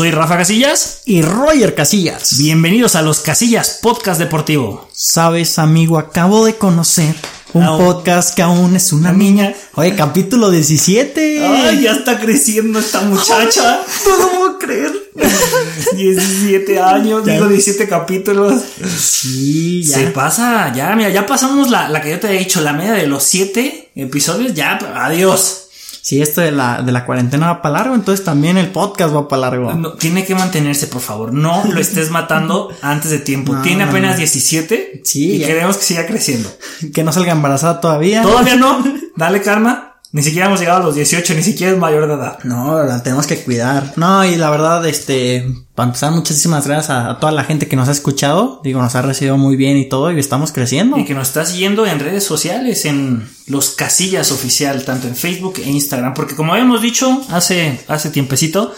[0.00, 2.38] Soy Rafa Casillas y Roger Casillas.
[2.38, 4.88] Bienvenidos a los Casillas Podcast Deportivo.
[4.94, 7.14] Sabes, amigo, acabo de conocer
[7.52, 9.52] un podcast que aún es una niña.
[9.74, 11.46] Oye, capítulo 17.
[11.46, 13.82] Ay, ya está creciendo esta muchacha.
[14.06, 14.90] no lo puedo creer.
[15.94, 18.62] 17 años, digo 17 capítulos.
[18.98, 19.96] Sí, ya.
[19.96, 22.94] Se pasa, ya, mira, ya pasamos la, la que yo te había dicho, la media
[22.94, 25.66] de los 7 episodios, ya, adiós.
[26.02, 29.28] Si esto de la, de la cuarentena va para largo, entonces también el podcast va
[29.28, 29.72] para largo.
[29.74, 31.32] No, tiene que mantenerse, por favor.
[31.32, 33.52] No lo estés matando antes de tiempo.
[33.60, 34.18] No, tiene apenas no.
[34.18, 35.46] 17 Sí, y ya.
[35.48, 36.48] queremos que siga creciendo.
[36.94, 38.22] Que no salga embarazada todavía.
[38.22, 38.82] Todavía no.
[39.16, 39.89] Dale calma.
[40.12, 42.40] Ni siquiera hemos llegado a los 18, ni siquiera es mayor de edad.
[42.42, 43.92] No, la tenemos que cuidar.
[43.94, 45.46] No, y la verdad, este,
[45.76, 48.60] para empezar, muchísimas gracias a, a toda la gente que nos ha escuchado.
[48.64, 50.98] Digo, nos ha recibido muy bien y todo, y estamos creciendo.
[50.98, 55.60] Y que nos estás siguiendo en redes sociales, en los casillas oficial, tanto en Facebook
[55.64, 56.14] e Instagram.
[56.14, 58.74] Porque como habíamos dicho hace, hace tiempecito,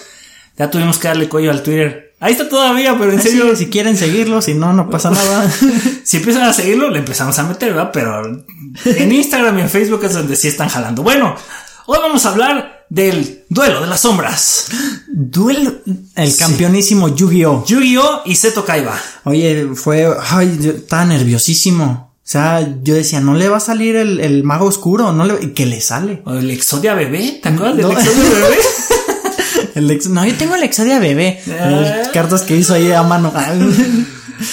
[0.59, 2.12] ya tuvimos que darle cuello al Twitter.
[2.23, 5.53] Ahí está todavía, pero en serio, si quieren seguirlo, si no, no pasa nada.
[6.05, 7.91] si empiezan a seguirlo, le empezamos a meter, ¿verdad?
[7.93, 8.45] Pero
[8.85, 11.03] en Instagram y en Facebook es donde sí están jalando.
[11.03, 11.35] Bueno,
[11.87, 14.69] hoy vamos a hablar del duelo de las sombras.
[15.09, 15.81] Duelo.
[16.15, 17.65] El campeonísimo Yu-Gi-Oh!
[17.67, 18.23] Yu-Gi-Oh!
[18.27, 18.97] y Seto Kaiba.
[19.25, 20.09] Oye, fue.
[20.31, 22.13] Ay, yo estaba nerviosísimo.
[22.19, 25.43] O sea, yo decía, no le va a salir el, el mago oscuro, no le.
[25.43, 26.23] ¿Y que le sale?
[26.25, 27.99] O el Exodia Bebé, ¿te acuerdas del No.
[27.99, 28.59] Exodia Bebé?
[29.75, 31.41] El ex- no, yo tengo el Exodia bebé.
[31.49, 31.67] Ah.
[31.67, 33.33] Las cartas que hizo ahí a mano.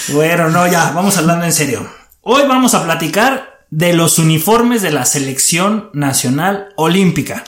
[0.09, 1.89] Bueno, no, ya, vamos hablando en serio.
[2.21, 7.43] Hoy vamos a platicar de los uniformes de la selección nacional olímpica.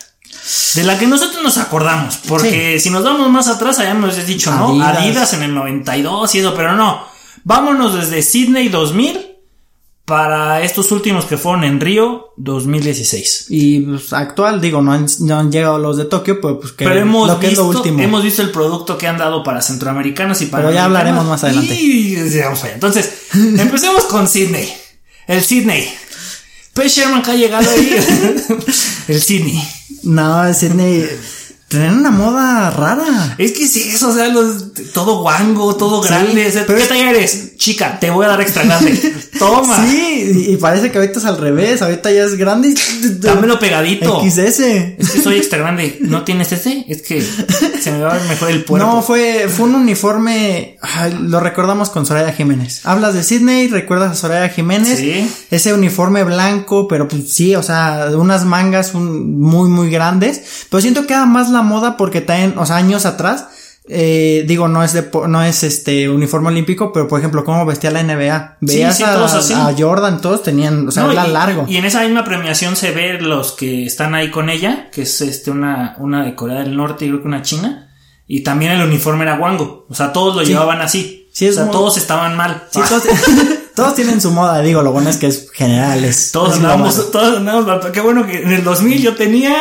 [0.76, 4.70] De la que nosotros nos acordamos, porque si nos vamos más atrás, habíamos dicho, ¿no?
[4.84, 4.98] Adidas.
[4.98, 5.34] Adidas.
[5.34, 7.06] en el 92 y eso, pero no.
[7.44, 9.31] Vámonos desde Sydney 2000
[10.06, 13.46] para estos últimos que fueron en Río 2016.
[13.50, 16.86] Y pues, actual, digo, no han, no han llegado los de Tokio, pero pues que
[16.86, 18.02] Pero hemos lo que visto, es lo último.
[18.02, 21.44] hemos visto el producto que han dado para centroamericanos y para Pero ya hablaremos más
[21.44, 21.76] adelante.
[21.76, 22.74] Y allá.
[22.74, 24.74] Entonces, empecemos con Sydney.
[25.28, 25.88] El Sydney.
[26.74, 26.88] P.
[26.88, 27.96] Sherman que ha llegado ahí.
[29.08, 29.62] el Sydney.
[30.04, 31.06] No, Sydney.
[31.72, 33.36] Tienen una moda rara.
[33.38, 36.48] Es que es eso, o sea, los- todo guango, todo Sí, grande.
[36.48, 37.58] o sea, pero ¿Qué talla eres?
[37.58, 38.92] Chica, te voy a dar extra grande.
[39.40, 39.78] Toma.
[39.88, 41.82] Sí, y, y parece que ahorita es al revés.
[41.82, 42.74] Ahorita ya es grande.
[43.20, 44.22] Dámelo pegadito.
[44.22, 44.60] XS.
[44.98, 45.98] Es que soy extra grande.
[46.02, 46.86] ¿No tienes ese?
[46.88, 48.86] Es que se me va a ver mejor el puerco.
[48.86, 50.78] No, fue, fue un uniforme.
[50.82, 52.82] ay, lo recordamos con Soraya Jiménez.
[52.84, 55.00] Hablas de Sydney, recuerdas a Soraya Jiménez.
[55.00, 55.30] Sí.
[55.50, 60.42] Ese uniforme blanco, pero pues sí, o sea, unas mangas un- muy, muy grandes.
[60.70, 63.48] Pero siento que era más la moda porque también, o sea, años atrás.
[63.90, 67.90] eh, digo, no es de, no es este uniforme olímpico, pero por ejemplo, cómo vestía
[67.92, 68.58] la NBA.
[68.62, 69.54] Veías sí, a, todos así.
[69.54, 71.66] a Jordan, todos tenían, o sea, No, era y, largo.
[71.68, 75.20] Y en esa misma premiación se ve los que están ahí con ella, que es
[75.22, 77.90] este una, una de Corea del Norte y creo que una china.
[78.28, 79.88] Y también el uniforme era guango.
[79.90, 80.50] O sea, todos lo Sí.
[80.50, 81.28] llevaban así.
[81.34, 82.64] Sí, o sea, todos estaban mal.
[82.72, 83.04] Sí, todos,
[83.76, 86.90] todos tienen su moda, digo, lo bueno es que es general, es todos malo.
[87.12, 87.42] todos.
[87.82, 89.56] Pero Qué bueno que en el 2000 yo tenía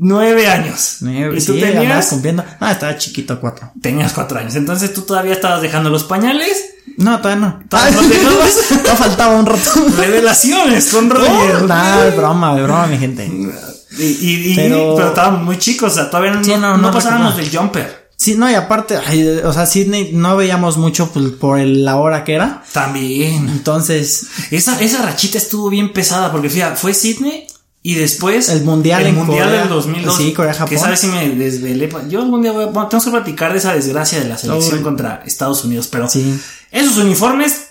[0.00, 0.96] nueve años.
[1.06, 2.44] Eh, y sí, tú andabas tenías, cumpliendo.
[2.58, 3.70] Ah, estaba chiquito, cuatro.
[3.80, 4.54] tenías cuatro años.
[4.56, 6.56] Entonces tú todavía estabas dejando los pañales.
[6.96, 7.62] No, todavía no.
[7.68, 8.56] ¿Todavía no dejabas?
[8.88, 9.70] No faltaba un rato.
[9.96, 11.62] Revelaciones con Oh, Roger.
[11.64, 13.26] nah, es broma, es broma, mi gente.
[13.26, 15.92] Y, y- y- pero, Pero- estábamos muy chicos.
[15.92, 18.00] O sea, todavía no, Sí, no, no, no no pasábamos del jumper.
[18.16, 21.96] Sí, no, y aparte, ay, o sea, Sydney no veíamos mucho por, por el- la
[21.96, 22.62] hora que era.
[22.72, 23.48] También.
[23.48, 27.46] Entonces, Esa, esa rachita estuvo bien pesada porque fíjate, fue Sydney
[27.82, 29.60] y después El Mundial el en mundial Corea.
[29.60, 30.16] del 2002.
[30.16, 30.68] Sí, Corea-Japón.
[30.68, 31.88] Que sabes si me desvelé.
[32.08, 34.78] Yo algún día voy a, bueno, tenemos que platicar de esa desgracia de la selección
[34.78, 34.84] Uy.
[34.84, 36.38] contra Estados Unidos, pero sí.
[36.70, 37.68] esos uniformes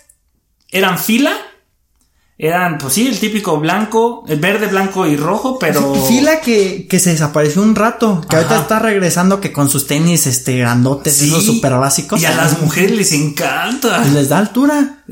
[0.70, 1.32] eran fila.
[2.42, 5.94] Eran, pues sí, el típico blanco, el verde, blanco y rojo, pero.
[6.06, 8.62] Fila que, que se desapareció un rato, que ahorita Ajá.
[8.64, 12.22] está regresando que con sus tenis, este, grandotes, Sí, esos súper básicos.
[12.22, 14.00] Y a las mujeres les encanta.
[14.06, 15.04] Les da altura.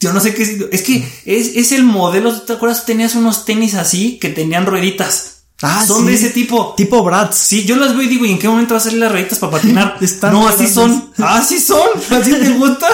[0.00, 0.50] Yo no sé qué es.
[0.72, 2.32] Es que es, es el modelo.
[2.42, 2.84] ¿Te acuerdas?
[2.84, 5.32] Tenías unos tenis así que tenían rueditas.
[5.62, 6.08] Ah, Son sí.
[6.08, 6.74] de ese tipo.
[6.76, 7.34] Tipo Bratz.
[7.36, 9.38] Sí, yo las veo y digo, ¿y en qué momento va a salir las rueditas
[9.38, 9.96] para patinar?
[10.02, 11.10] Están no, así son.
[11.18, 11.88] Así son.
[12.10, 12.86] Así te gusta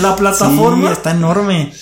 [0.00, 0.86] la plataforma.
[0.88, 1.72] Sí, está enorme.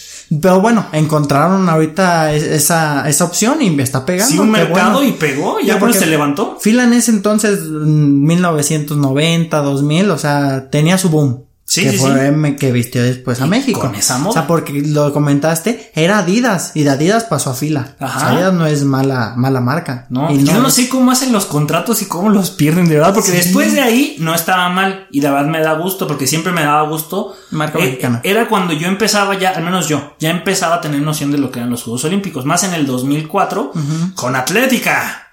[0.41, 4.32] Pero bueno, encontraron ahorita es- esa, esa opción y me está pegando.
[4.32, 5.09] Sí, un mercado bueno.
[5.09, 5.61] y pegó.
[5.61, 6.59] Ya por porque se levantó.
[6.61, 11.44] Fila en ese entonces, mm, 1990, 2000, o sea, tenía su boom.
[11.68, 12.56] Sí, que sí, fue sí.
[12.56, 13.80] Que vistió después a México.
[13.80, 14.30] con esa moda.
[14.30, 17.96] O sea, porque lo comentaste, era Adidas y de Adidas pasó a fila.
[17.98, 18.16] Ajá.
[18.16, 20.06] O sea, Adidas no es mala, mala marca.
[20.08, 23.12] No, Y yo no sé cómo hacen los contratos y cómo los pierden de verdad,
[23.12, 26.52] porque después de ahí no estaba mal y la verdad me da gusto, porque siempre
[26.52, 27.34] me daba gusto.
[27.50, 28.20] Marca Eh, mexicana.
[28.22, 31.50] era cuando yo empezaba ya, al menos yo, ya empezaba a tener noción de lo
[31.50, 33.72] que eran los Juegos Olímpicos, más en el 2004
[34.14, 35.24] con Atlética.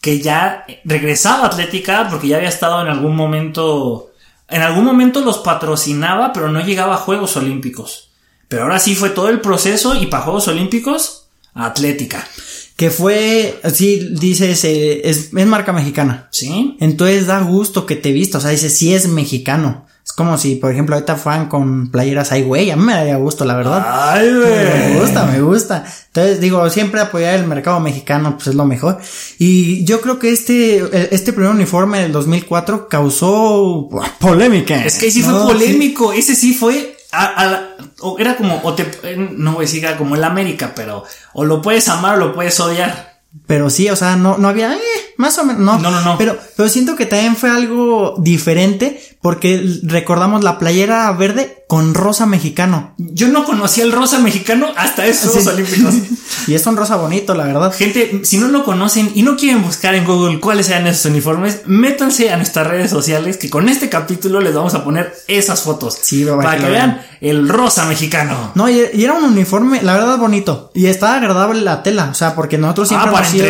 [0.00, 4.10] que ya regresaba a Atlética porque ya había estado en algún momento,
[4.48, 8.10] en algún momento los patrocinaba, pero no llegaba a Juegos Olímpicos.
[8.48, 12.26] Pero ahora sí fue todo el proceso y para Juegos Olímpicos, Atlética.
[12.76, 16.28] Que fue, sí, dices, eh, es, es marca mexicana.
[16.30, 16.76] ¿Sí?
[16.80, 19.85] Entonces da gusto que te vista, o sea, dices, sí es mexicano.
[20.06, 23.16] Es como si, por ejemplo, ahorita fueran con playeras ay, güey, a mí me daría
[23.16, 23.84] gusto, la verdad.
[23.84, 24.92] Ay, güey.
[24.94, 25.84] Me gusta, me gusta.
[26.06, 28.98] Entonces, digo, siempre apoyar el mercado mexicano, pues es lo mejor.
[29.38, 33.88] Y yo creo que este, este primer uniforme del 2004 causó
[34.20, 34.84] polémica.
[34.84, 36.12] Es que sí fue polémico.
[36.12, 36.92] Ese sí fue.
[37.12, 37.68] a- a la-
[38.00, 41.44] o era como, o te, eh, no voy a decir como el América, pero o
[41.44, 43.15] lo puedes amar o lo puedes odiar.
[43.46, 44.80] Pero sí, o sea, no, no había, eh,
[45.16, 45.78] más o menos, no.
[45.78, 46.18] No, no, no.
[46.18, 52.26] Pero, pero siento que también fue algo diferente porque recordamos la playera verde con rosa
[52.26, 52.94] mexicano.
[52.96, 55.48] Yo no conocía el rosa mexicano hasta esos Sí.
[55.48, 55.94] olímpicos.
[56.46, 57.72] y es un rosa bonito, la verdad.
[57.72, 61.62] Gente, si no lo conocen y no quieren buscar en Google cuáles sean esos uniformes,
[61.66, 65.98] métanse a nuestras redes sociales que con este capítulo les vamos a poner esas fotos.
[66.00, 68.52] Sí, para para que vean el rosa mexicano.
[68.54, 70.70] No, y, era un uniforme, la verdad, bonito.
[70.74, 73.42] Y estaba agradable la tela, o sea, porque nosotros siempre Ah, ¿para hemos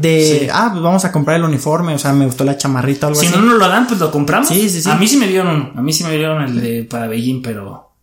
[0.00, 0.48] de, de, Sí.
[0.52, 3.20] ah, pues vamos a comprar el uniforme, o sea, me gustó la chamarrita o algo
[3.20, 3.34] Si así.
[3.36, 4.48] no nos lo dan, pues lo compramos.
[4.48, 4.88] Sí, sí, sí.
[4.88, 7.55] A mí sí me dieron, a mí sí me dieron el de para Beijing, pero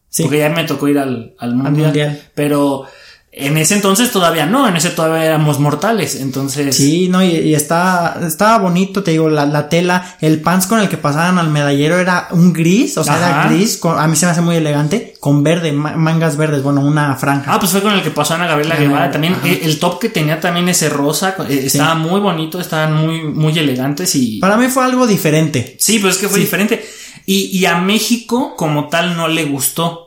[0.09, 0.23] Sí.
[0.23, 2.21] porque ya me tocó ir al, al mundial, mundial.
[2.35, 2.85] Pero
[3.35, 7.55] en ese entonces todavía no, en ese todavía éramos mortales, entonces Sí, no, y, y
[7.55, 11.49] está, estaba bonito, te digo, la, la tela, el pants con el que pasaban al
[11.49, 14.55] medallero era un gris, o sea, era gris, con- a mí se me hace muy
[14.57, 17.51] elegante, con verde, ma- mangas verdes, bueno, una franja.
[17.53, 19.09] Ah, pues fue con el que pasó Ana Gabriela Guevara.
[19.09, 23.23] También eh, el top que tenía también ese rosa, eh, estaba muy bonito, estaban muy,
[23.23, 24.37] muy elegantes y.
[24.39, 25.75] Para mí fue algo diferente.
[25.79, 26.85] Sí, pero es que fue diferente.
[27.25, 30.02] Y, y a México como tal no le gustó.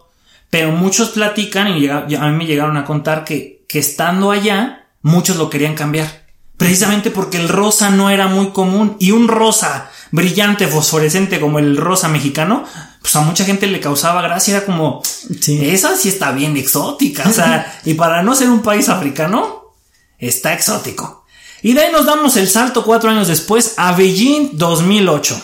[0.50, 4.86] Pero muchos platican y llega- a mí me llegaron a contar que, que estando allá,
[5.02, 6.26] muchos lo querían cambiar.
[6.56, 8.96] Precisamente porque el rosa no era muy común.
[8.98, 12.64] Y un rosa brillante, fosforescente como el rosa mexicano,
[13.02, 14.56] pues a mucha gente le causaba gracia.
[14.56, 15.58] Era como, Sí.
[15.68, 17.24] esa sí está bien exótica.
[17.28, 19.74] O sea, y para no ser un país africano,
[20.18, 21.26] está exótico.
[21.60, 25.38] Y de ahí nos damos el salto cuatro años después a Beijing 2008.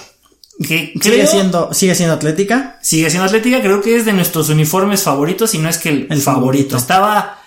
[0.62, 2.79] Que Sigue siendo, sigue siendo atlética.
[2.82, 6.06] Sigue siendo Atlética, creo que es de nuestros uniformes favoritos y no es que el,
[6.11, 6.76] El favorito.
[6.76, 7.38] Estaba,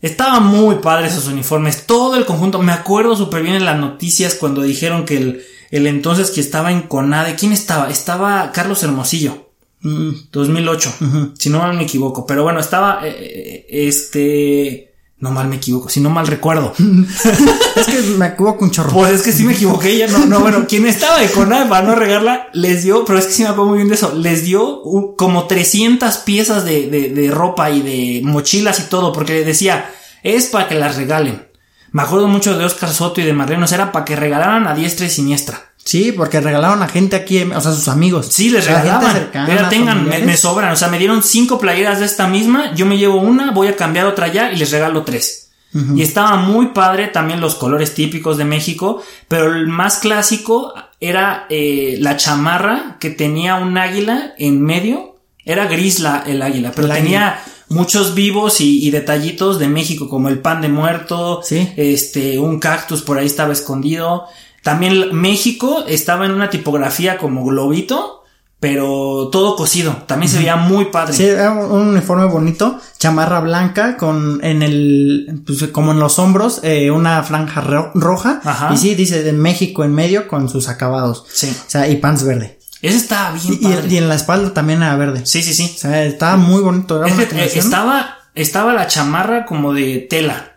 [0.00, 2.60] estaba muy padre esos uniformes, todo el conjunto.
[2.60, 6.72] Me acuerdo súper bien en las noticias cuando dijeron que el, el entonces que estaba
[6.72, 7.90] en Conade, ¿quién estaba?
[7.90, 9.48] Estaba Carlos Hermosillo.
[9.80, 10.94] Mm, 2008,
[11.38, 12.26] si no me equivoco.
[12.26, 14.87] Pero bueno, estaba eh, eh, este...
[15.20, 16.72] No mal me equivoco, si no mal recuerdo.
[17.76, 18.90] es que me equivoco un chorro.
[18.92, 21.86] Pues es que sí me equivoqué, ya no, no, bueno, quien estaba de Conade para
[21.86, 24.44] no regarla, les dio, pero es que sí me acuerdo muy bien de eso, les
[24.44, 29.44] dio un- como 300 piezas de, de, de ropa y de mochilas y todo, porque
[29.44, 29.90] decía,
[30.22, 31.48] es para que las regalen.
[31.90, 35.06] Me acuerdo mucho de Oscar Soto y de Marlenos, era para que regalaran a diestra
[35.06, 35.72] y siniestra.
[35.84, 38.26] Sí, porque regalaron a gente aquí, o sea, sus amigos.
[38.30, 39.12] Sí, les regalaban.
[39.12, 40.72] cercana, Mira, tengan, me, sobran.
[40.72, 42.74] O sea, me dieron cinco playeras de esta misma.
[42.74, 45.46] Yo me llevo una, voy a cambiar otra ya y les regalo tres.
[45.94, 49.02] Y estaba muy padre también los colores típicos de México.
[49.28, 55.16] Pero el más clásico era eh, la chamarra que tenía un águila en medio.
[55.44, 60.08] Era gris la, el águila, pero El tenía muchos vivos y, y detallitos de México,
[60.08, 61.70] como el pan de muerto, Sí.
[61.76, 64.26] este, un cactus por ahí estaba escondido.
[64.62, 68.24] También México estaba en una tipografía como globito,
[68.60, 69.92] pero todo cosido.
[70.06, 71.14] También se veía muy padre.
[71.14, 76.18] Sí, era un un uniforme bonito, chamarra blanca con en el, pues como en los
[76.18, 78.40] hombros, eh, una franja ro- roja.
[78.44, 78.70] Ajá.
[78.74, 81.24] Y sí, dice de México en medio con sus acabados.
[81.32, 81.48] Sí.
[81.66, 82.58] O sea, y pants verde.
[82.82, 83.88] Ese estaba bien Y, padre.
[83.88, 85.24] y en la espalda también era verde.
[85.24, 85.72] Sí, sí, sí.
[85.76, 87.04] O sea, estaba muy bonito.
[87.04, 90.56] Era una estaba, estaba la chamarra como de tela.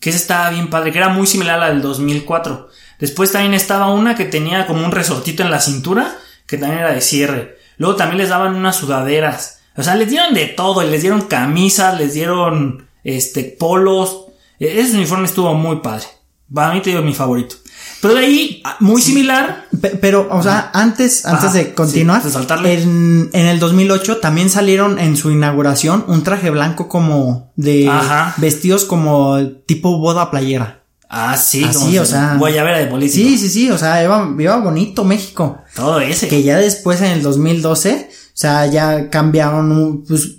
[0.00, 2.67] Que esa estaba bien padre, que era muy similar a la del 2004.
[2.98, 6.92] Después también estaba una que tenía como un resortito en la cintura, que también era
[6.92, 7.56] de cierre.
[7.76, 9.60] Luego también les daban unas sudaderas.
[9.76, 14.26] O sea, les dieron de todo, y les dieron camisas, les dieron este polos.
[14.58, 16.06] E- Ese uniforme estuvo muy padre.
[16.52, 17.54] Para mí te digo mi favorito.
[18.00, 19.66] Pero de ahí, ah, muy similar.
[19.80, 22.82] Pe- Pero, o sea, antes, antes de continuar, sí, de saltarle.
[22.82, 28.34] en, en el 2008 también salieron en su inauguración un traje blanco como de Ajá.
[28.38, 30.77] vestidos como tipo boda playera.
[31.08, 32.36] Ah, sí, Así, o sea.
[32.38, 33.16] Guayabera de político.
[33.16, 35.58] Sí, sí, sí, o sea, iba, iba bonito México.
[35.74, 36.28] Todo ese.
[36.28, 40.34] Que ya después en el 2012, o sea, ya cambiaron, pues,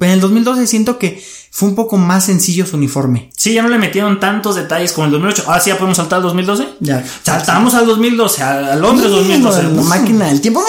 [0.00, 3.30] en el 2012 siento que fue un poco más sencillo su uniforme.
[3.36, 5.44] Sí, ya no le metieron tantos detalles como el 2008.
[5.46, 6.68] Ahora sí, ya podemos saltar al 2012.
[6.80, 7.04] Ya.
[7.24, 9.62] Saltamos al 2012, a Londres 2012.
[9.62, 10.62] La máquina del tiempo.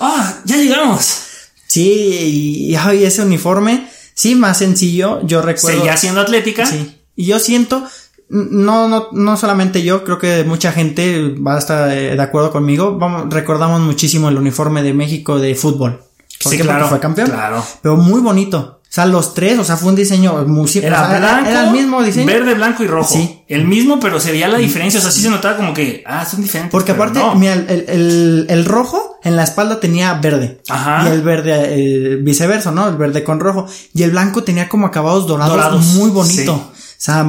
[0.00, 1.22] Ah, ya llegamos.
[1.66, 5.78] Sí, y, ay, ese uniforme, sí, más sencillo, yo recuerdo.
[5.78, 6.66] Seguía siendo atlética.
[6.66, 6.98] Sí.
[7.16, 7.86] Y yo siento,
[8.32, 12.50] No, no, no solamente yo, creo que mucha gente va a estar eh, de acuerdo
[12.50, 12.96] conmigo.
[12.98, 16.00] Vamos, recordamos muchísimo el uniforme de México de fútbol.
[16.42, 17.28] ¿Por Sí, claro, fue campeón.
[17.28, 17.62] claro.
[17.82, 18.78] Pero muy bonito.
[18.82, 21.64] O sea, los tres, o sea, fue un diseño muy Era o sea, blanco, era
[21.66, 22.26] el mismo diseño.
[22.26, 23.10] verde, blanco y rojo.
[23.14, 23.42] Sí.
[23.48, 24.98] El mismo, pero se veía la diferencia.
[25.00, 26.70] O sea, sí se notaba como que, ah, son diferentes.
[26.72, 27.34] Porque aparte, no.
[27.34, 30.60] mira, el, el- el- el rojo en la espalda tenía verde.
[30.68, 31.04] Ajá.
[31.08, 32.86] Y el verde, eh, viceversa, ¿no?
[32.88, 33.66] El verde con rojo.
[33.94, 36.54] Y el blanco tenía como acabados dorados, Dorados, muy bonito.
[36.71, 36.71] sí.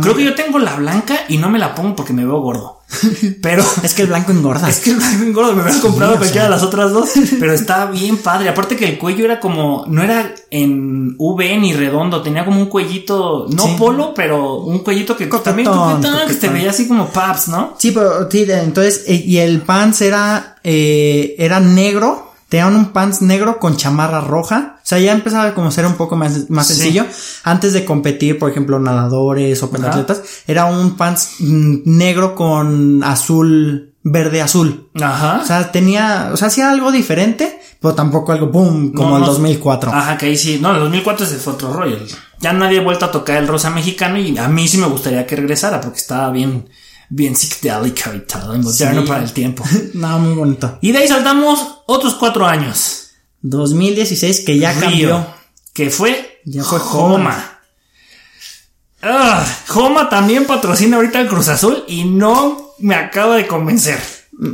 [0.01, 2.81] Creo que yo tengo la blanca y no me la pongo porque me veo gordo.
[3.41, 4.69] Pero es que el blanco engorda.
[4.69, 6.43] es que el blanco y gordo me hubiera comprado o cualquiera sea.
[6.43, 7.09] de las otras dos.
[7.39, 8.49] Pero está bien padre.
[8.49, 12.67] Aparte que el cuello era como, no era en V ni redondo, tenía como un
[12.67, 13.75] cuellito, no Sí.
[13.79, 16.53] polo, pero un cuellito que Coquetón, también coquetón, que se coquetón.
[16.53, 17.73] veía así como paps, ¿no?
[17.79, 23.57] Sí, pero entonces, eh, y el pants era, eh, era negro, tenían un pants negro
[23.57, 26.75] con chamarra roja, o sea, ya empezaba como a ser un poco más, más Sí.
[26.75, 27.03] sencillo.
[27.43, 33.95] Antes de competir, por ejemplo, nadadores o penatletas, era un pants mm, negro con azul,
[34.03, 34.91] verde azul.
[35.01, 35.39] Ajá.
[35.41, 39.21] O sea, tenía, o sea, hacía algo diferente, pero tampoco algo, boom, como No, el
[39.21, 39.27] no.
[39.29, 39.91] 2004.
[39.91, 40.59] Ajá, que ahí sí.
[40.61, 41.97] No, el 2004 ese fue otro rollo.
[42.39, 45.25] Ya nadie ha vuelto a tocar el rosa mexicano y a mí sí me gustaría
[45.25, 46.69] que regresara porque estaba bien,
[47.15, 49.07] bien psicodélico y todo, moderno Sí.
[49.07, 49.63] para el tiempo.
[49.93, 50.77] No, muy bonito.
[50.81, 53.11] Y de ahí saltamos otros cuatro años.
[53.41, 55.27] 2016 que ya Río, cambió.
[55.73, 57.59] Que fue Ya fue Joma.
[59.01, 63.99] Ah, Joma también patrocina ahorita el Cruz Azul y no me acaba de convencer.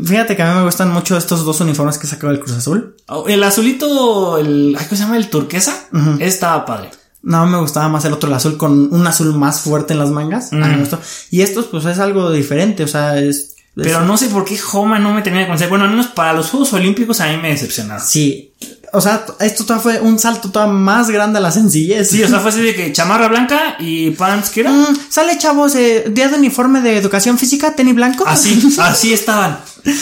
[0.05, 2.95] Fíjate que a mí me gustan mucho estos dos uniformes que sacó el Cruz Azul.
[3.07, 5.17] Oh, El azulito, el, ¿cómo se llama?
[5.17, 5.85] El turquesa.
[5.93, 6.17] Ujú.
[6.19, 6.89] Estaba padre.
[7.21, 10.09] No, me gustaba más el otro, el azul con un azul más fuerte en las
[10.09, 10.53] mangas.
[10.53, 10.79] A mí me Mm.
[10.79, 10.99] gustó.
[11.31, 13.35] Y estos, pues es algo diferente, o sea, es.
[13.38, 15.69] es- Pero no sé por qué Joma no me tenía que convencer.
[15.69, 18.05] Bueno, al menos para los Juegos Olímpicos a mí me decepcionaron.
[18.05, 18.53] Sí.
[18.91, 22.09] O sea, esto todavía fue un salto todavía más grande a la sencillez.
[22.09, 24.71] Sí, o sea, fue así de que chamarra blanca y pants, ¿qué era?
[24.71, 28.23] Mm, sale, chavos, eh, día de uniforme de educación física, tenis blanco.
[28.27, 29.59] Así, así estaban.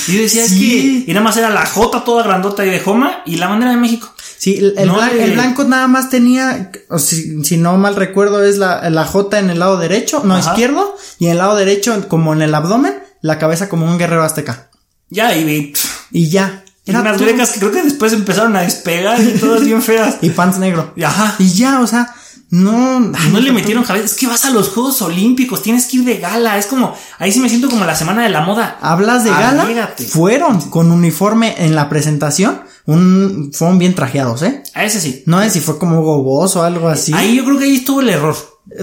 [0.07, 2.79] Y yo decía, es que, y nada más era la J toda grandota y de
[2.79, 4.11] Joma y la bandera de México.
[4.37, 7.75] Sí, el, el No blan- le- el blanco nada más tenía, o si, si no
[7.77, 10.51] mal recuerdo, es la, la J en el lado derecho, no Ajá.
[10.51, 14.23] izquierdo, y en el lado derecho, como en el abdomen, la cabeza como un guerrero
[14.23, 14.69] azteca.
[15.09, 15.73] Ya, y
[16.11, 16.63] Y ya.
[16.85, 20.17] Era unas grecas que creo que después empezaron a despegar y todas bien feas.
[20.21, 20.93] Y pants negro.
[20.95, 21.35] Y ajá.
[21.39, 22.13] Y ya, o sea,
[22.49, 22.99] no.
[23.01, 24.05] No le metieron cabeza.
[24.05, 26.57] Es que vas a los Juegos Olímpicos, tienes que ir de gala.
[26.57, 28.77] Es como, ahí sí me siento como la semana de la moda.
[28.81, 29.67] Hablas de gala.
[30.07, 32.61] Fueron con uniforme en la presentación.
[32.87, 34.63] Un, fueron bien trajeados, ¿eh?
[34.73, 35.21] A ese sí.
[35.25, 37.11] No sé si fue como Gobos o algo así.
[37.13, 38.35] Ahí yo creo que ahí estuvo el error.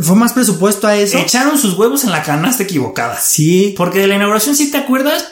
[0.03, 1.19] Fue más presupuesto a eso.
[1.19, 3.19] Echaron sus huevos en la canasta equivocada.
[3.21, 3.75] Sí.
[3.77, 5.27] Porque de la inauguración sí te acuerdas,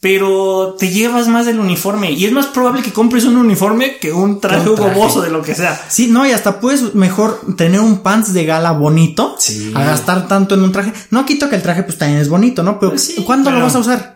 [0.00, 2.12] pero te llevas más del uniforme.
[2.12, 4.94] Y es más probable que compres un uniforme que un traje Un traje.
[4.94, 5.78] gomoso de lo que sea.
[5.88, 9.36] Sí, no, y hasta puedes mejor tener un pants de gala bonito.
[9.38, 9.72] Sí.
[9.74, 10.92] A gastar tanto en un traje.
[11.10, 12.78] No quito que el traje pues también es bonito, ¿no?
[12.78, 14.13] Pero Pues sí, ¿cuándo pero- lo vas a usar?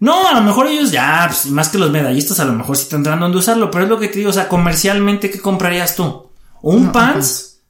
[0.00, 2.86] No, a lo mejor ellos ya, pues, más que los medallistas, a lo mejor sí
[2.88, 3.70] tendrán donde usarlo.
[3.70, 6.30] Pero es lo que te digo, o sea, comercialmente, ¿qué comprarías tú?
[6.62, 7.60] ¿Un pants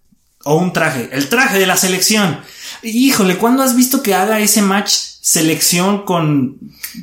[0.44, 1.10] o un traje?
[1.12, 2.38] El traje de la selección.
[2.82, 6.58] Híjole, ¿cuándo has visto que haga ese match selección con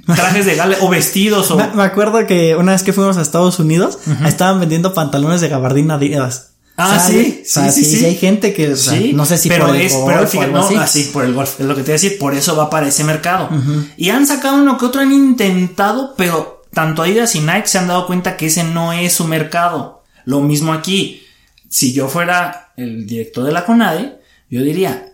[0.06, 1.58] trajes de gala o vestidos o...
[1.58, 5.50] Me, me acuerdo que una vez que fuimos a Estados Unidos, estaban vendiendo pantalones de
[5.50, 6.54] gabardina Adidas.
[6.80, 8.06] Ah, sí, o sea, sí, sí, sí.
[8.06, 10.44] hay gente que, o sea, Sí, no sé si pero por el es, golf pero
[10.44, 11.10] o no, así.
[11.12, 13.04] por el golf, es lo que te voy a decir, por eso va para ese
[13.04, 13.50] mercado.
[13.98, 17.88] Y han sacado uno que otro, han intentado, pero tanto Adidas y Nike se han
[17.88, 20.04] dado cuenta que ese no es su mercado.
[20.26, 21.24] Lo mismo aquí.
[21.70, 24.20] Si yo fuera el director de la CONADE,
[24.50, 25.14] yo diría,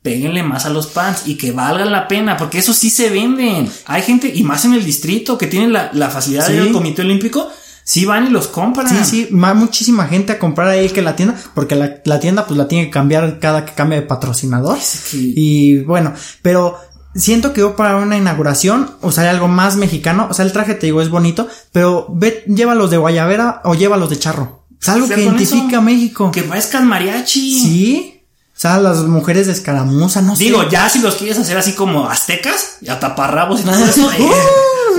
[0.00, 3.70] péguenle más a los pants y que valgan la pena, porque eso sí se venden.
[3.86, 6.54] Hay gente, y más en el distrito, que tienen la, la facilidad Sí.
[6.54, 7.50] del Comité Olímpico,
[7.84, 8.88] sí van y los compran.
[8.88, 12.46] Sí, sí, va muchísima gente a comprar ahí que la tienda, porque la, la tienda
[12.46, 14.78] pues la tiene que cambiar cada que cambie de patrocinador.
[15.10, 16.12] que- Y bueno,
[16.42, 16.78] pero
[17.14, 20.74] siento que yo para una inauguración, o sea, algo más mexicano, o sea, el traje
[20.74, 24.64] te digo es bonito, pero ve, llévalos de guayabera o llévalos de charro.
[24.80, 26.30] Es algo sea, que identifica a México.
[26.32, 27.60] Que parezcan mariachi.
[27.60, 28.18] Sí.
[28.54, 30.44] O sea, las mujeres de escaramuza, no sé.
[30.44, 34.10] Digo, ya si los quieres hacer así como aztecas, y a taparrabos y todo eso,
[34.12, 34.30] eh,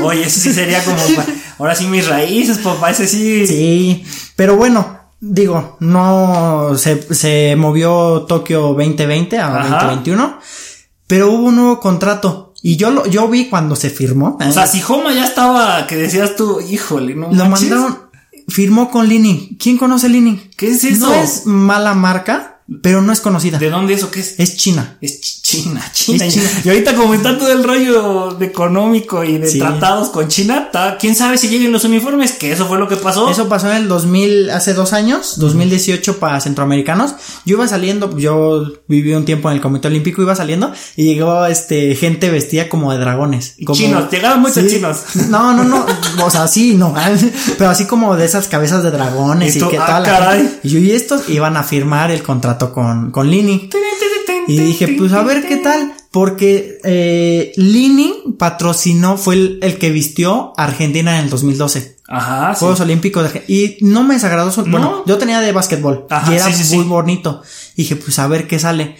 [0.05, 0.97] oye, eso sí sería como,
[1.59, 3.45] ahora sí mis raíces, papá, ese sí.
[3.47, 4.05] Sí,
[4.35, 9.69] pero bueno, digo, no se, se movió Tokio 2020 a Ajá.
[9.85, 10.39] 2021,
[11.07, 14.37] pero hubo un nuevo contrato y yo lo, yo vi cuando se firmó.
[14.39, 17.69] O sea, si Homa ya estaba, que decías tú, híjole, no lo manches.
[17.69, 17.99] mandaron,
[18.47, 19.57] firmó con Lining.
[19.57, 20.49] ¿Quién conoce Lining?
[20.55, 21.07] ¿Qué es eso?
[21.07, 23.57] No es mala marca, pero no es conocida.
[23.59, 24.35] ¿De dónde es o qué es?
[24.37, 24.97] Es China.
[25.01, 26.25] Es ch- China, China.
[26.25, 26.49] Es China.
[26.63, 29.59] Y ahorita como está todo el rollo de económico y de Sí.
[29.59, 33.29] tratados con China, quién sabe si lleguen los uniformes, que eso fue lo que pasó.
[33.29, 37.13] Eso pasó en el 2000, hace dos años, 2018 para centroamericanos.
[37.45, 41.45] Yo iba saliendo, yo viví un tiempo en el Comité Olímpico, iba saliendo y llegó
[41.45, 43.55] este gente vestida como de dragones.
[43.65, 44.97] Como, Chinos, llegaban muchos chinos.
[45.29, 45.85] No, no, no,
[46.25, 46.95] o sea, sí, no,
[47.57, 50.01] pero así como de esas cabezas de dragones Y y, tú, que ah,
[50.33, 53.69] gente- y yo y estos iban a firmar el contrato con, con Lini.
[54.47, 59.89] Y dije, pues a ver qué tal, porque eh, Lini patrocinó, fue el, el que
[59.89, 61.97] vistió a Argentina en el 2012.
[62.07, 62.59] Ajá, sí.
[62.59, 65.05] Juegos Olímpicos de y no me desagradó su, bueno, No.
[65.05, 67.41] yo tenía de básquetbol Ajá, y era sí, sí, muy bonito.
[67.77, 68.97] Dije, pues a ver qué sale.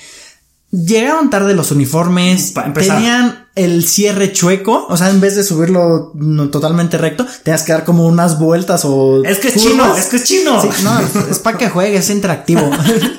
[0.74, 2.98] Llegaron tarde los uniformes, empezar.
[2.98, 7.74] tenían el cierre chueco, o sea, en vez de subirlo no, totalmente recto, tenías que
[7.74, 9.72] dar como unas vueltas o Es que es curvas.
[9.72, 10.60] chino, es que es chino.
[10.60, 11.00] Sí, no,
[11.30, 12.72] es para que juegue, es interactivo.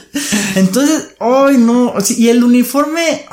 [0.57, 3.25] Entonces, ay no, sí, y el uniforme,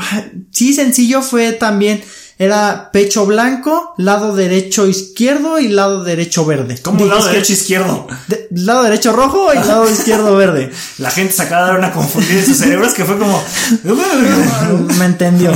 [0.52, 2.04] sí, sencillo fue también,
[2.44, 6.74] era pecho blanco, lado derecho izquierdo y lado derecho verde.
[6.74, 8.08] Dije, lado derecho izquierdo.
[8.28, 10.72] de- lado derecho rojo y lado izquierdo verde.
[10.98, 13.42] La gente se acaba de dar una confundida en sus cerebros que fue como.
[14.98, 15.52] Me entendió.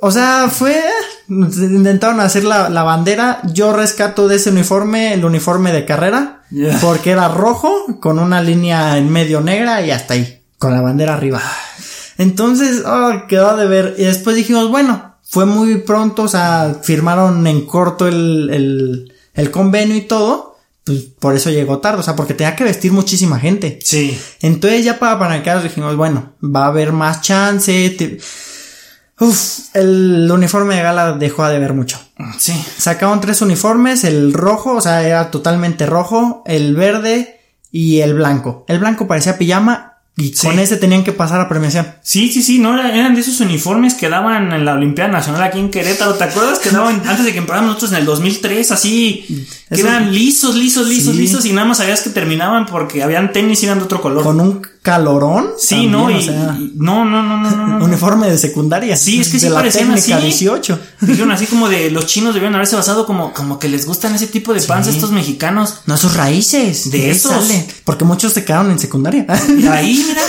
[0.00, 0.80] O sea, fue.
[1.28, 3.40] Intentaron hacer la, la bandera.
[3.52, 6.42] Yo rescato de ese uniforme el uniforme de carrera.
[6.50, 6.78] Ya.
[6.80, 10.42] Porque era rojo, con una línea en medio negra y hasta ahí.
[10.58, 11.42] Con la bandera arriba.
[12.16, 13.94] Entonces, oh, quedó de ver.
[13.98, 16.22] Y después dijimos, bueno, fue muy pronto.
[16.24, 20.56] O sea, firmaron en corto el, el, el convenio y todo.
[20.84, 22.00] Pues por eso llegó tarde.
[22.00, 23.78] O sea, porque tenía que vestir muchísima gente.
[23.82, 24.18] Sí.
[24.40, 27.90] Entonces ya para Panacaros dijimos, bueno, va a haber más chance.
[27.90, 28.18] te-
[29.20, 31.98] Uf, el uniforme de gala dejó de ver mucho.
[32.38, 32.52] Sí.
[32.78, 37.40] Sacaron tres uniformes, el rojo, o sea, era totalmente rojo, el verde
[37.72, 38.64] y el blanco.
[38.68, 40.46] El blanco parecía pijama y Sí.
[40.46, 41.86] con ese tenían que pasar a premiación.
[42.02, 45.42] Sí, sí, sí, no era- eran de esos uniformes que daban en la Olimpiada Nacional
[45.42, 46.14] aquí en Querétaro.
[46.14, 48.70] ¿Te acuerdas que daban antes de que empezáramos nosotros en el 2003?
[48.72, 49.24] Así,
[49.68, 51.20] que Eso- eran lisos, lisos, lisos, Sí.
[51.22, 54.22] lisos y nada más sabías que terminaban porque habían tenis y eran de otro color.
[54.24, 55.50] Con un calorón.
[55.58, 57.84] sí, también, no, o y, sea, y- no, no, no, no, no, no.
[57.84, 58.96] uniforme de secundaria.
[58.96, 60.24] Sí, es que sí de la parecían técnica así.
[60.26, 60.80] 18.
[61.02, 64.26] Dijeron así como de los chinos debían haberse basado como, como que les gustan ese
[64.28, 65.80] tipo de pants estos mexicanos.
[65.86, 66.90] No, sus raíces.
[66.90, 67.32] De esos.
[67.32, 69.26] sale, Porque muchos se quedaron en secundaria.
[69.58, 70.22] Y ahí, mira.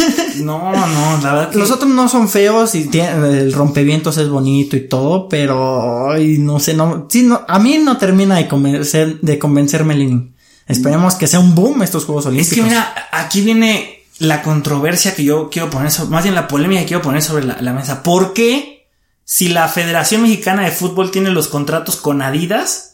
[0.43, 1.57] No, no, la verdad que.
[1.57, 6.37] Los otros no son feos y tienen, el rompevientos es bonito y todo, pero ay,
[6.37, 10.35] no sé, no, sí, no, a mí no termina de convencer, de convencerme Lenin.
[10.67, 12.55] Esperemos que sea un boom estos Juegos Es Olímpicos.
[12.55, 16.81] que mira, aquí viene la controversia que yo quiero poner, sobre, más bien la polémica
[16.81, 18.03] que quiero poner sobre la, la mesa.
[18.03, 18.87] ¿Por qué,
[19.23, 22.88] si la Federación Mexicana de Fútbol tiene los contratos con Adidas,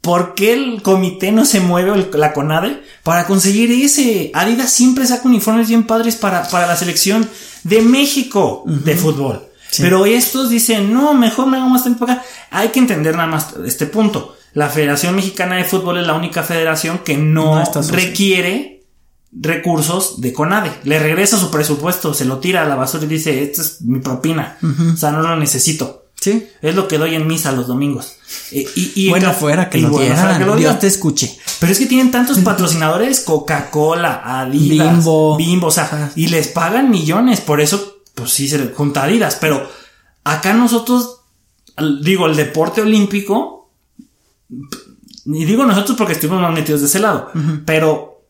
[0.00, 4.30] por qué el comité no se mueve, o el- la CONADE, para conseguir ese?
[4.34, 7.28] Adidas siempre saca uniformes bien padres para, para la selección
[7.64, 9.46] de México de fútbol.
[9.70, 9.82] Sí.
[9.82, 12.22] Pero estos dicen, no, mejor me hago más tiempo acá.
[12.50, 14.36] Hay que entender nada más este punto.
[14.54, 18.82] La Federación Mexicana de Fútbol es la única federación que no, No requiere
[19.32, 20.72] recursos de CONADE.
[20.84, 24.00] Le regresa su presupuesto, se lo tira a la basura y dice, esta es mi
[24.00, 24.58] propina.
[24.94, 26.06] O sea, no lo necesito.
[26.20, 26.48] Sí.
[26.60, 28.16] Es lo que doy en misa los domingos.
[28.52, 31.38] Eh, y, y en bueno fuera que y bueno fuera que lo Dios te escuche.
[31.58, 35.36] Pero es que tienen tantos patrocinadores, Coca-Cola, Adidas, Bimbo.
[35.36, 39.38] Bimbo, o sea, y les pagan millones, por eso, pues sí se le junta Adidas,
[39.40, 39.68] pero
[40.24, 41.20] acá nosotros,
[42.02, 43.70] digo, el deporte olímpico,
[44.48, 47.30] y digo nosotros porque estuvimos más metidos de ese lado,
[47.64, 48.26] pero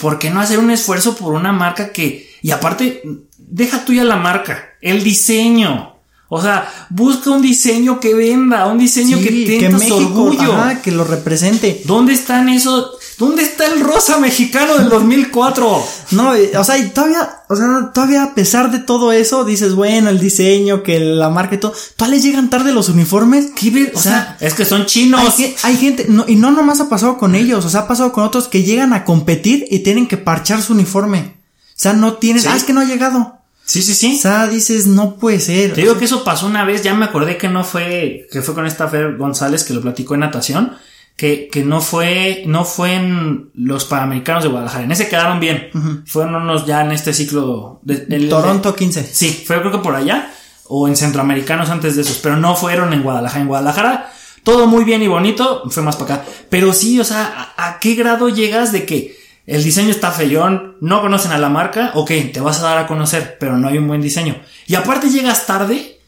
[0.00, 3.02] ¿por qué no hacer un esfuerzo por una marca que, y aparte,
[3.38, 5.95] deja tuya la marca, el diseño?
[6.28, 10.52] O sea, busca un diseño que venda, un diseño que tenga su orgullo.
[10.54, 11.82] ajá, que lo represente.
[11.84, 12.98] ¿Dónde están esos?
[13.16, 15.84] ¿Dónde está el rosa mexicano del 2004?
[16.10, 19.74] No, y- o sea, y todavía, o sea, todavía a pesar de todo eso, dices,
[19.74, 23.52] bueno, el diseño, que la marca y todo, todavía les llegan tarde los uniformes.
[23.54, 25.20] ¿Qué O, O sea, sea, es que son chinos.
[25.62, 28.24] Hay gente, no, y no nomás ha pasado con ellos, o sea, ha pasado con
[28.24, 31.36] otros que llegan a competir y tienen que parchar su uniforme.
[31.68, 32.48] O sea, no tienen, Sí.
[32.50, 33.35] ah, es que no ha llegado.
[33.66, 34.16] Sí, sí, O sí.
[34.16, 35.74] sea, dices, no puede ser.
[35.74, 38.54] Te digo que eso pasó una vez, ya me acordé que no fue, que fue
[38.54, 40.72] con esta Fer González que lo platicó en natación,
[41.16, 45.70] que, que no fue, no fue en los Panamericanos de Guadalajara, en ese quedaron bien,
[46.06, 49.02] fueron unos ya en este ciclo de, el- Toronto 15.
[49.12, 50.30] Sí, fue creo que por allá
[50.68, 53.40] o en centroamericanos antes de esos, pero no fueron en Guadalajara.
[53.42, 54.12] En Guadalajara
[54.44, 56.24] todo muy bien y bonito, fue más para acá.
[56.50, 59.16] Pero sí, o sea, ¿a, a qué grado llegas de que
[59.46, 61.92] el diseño está feyón, no conocen a la marca?
[61.94, 64.36] Ok, te vas a dar a conocer, pero no hay un buen diseño.
[64.66, 66.00] Y aparte llegas tarde.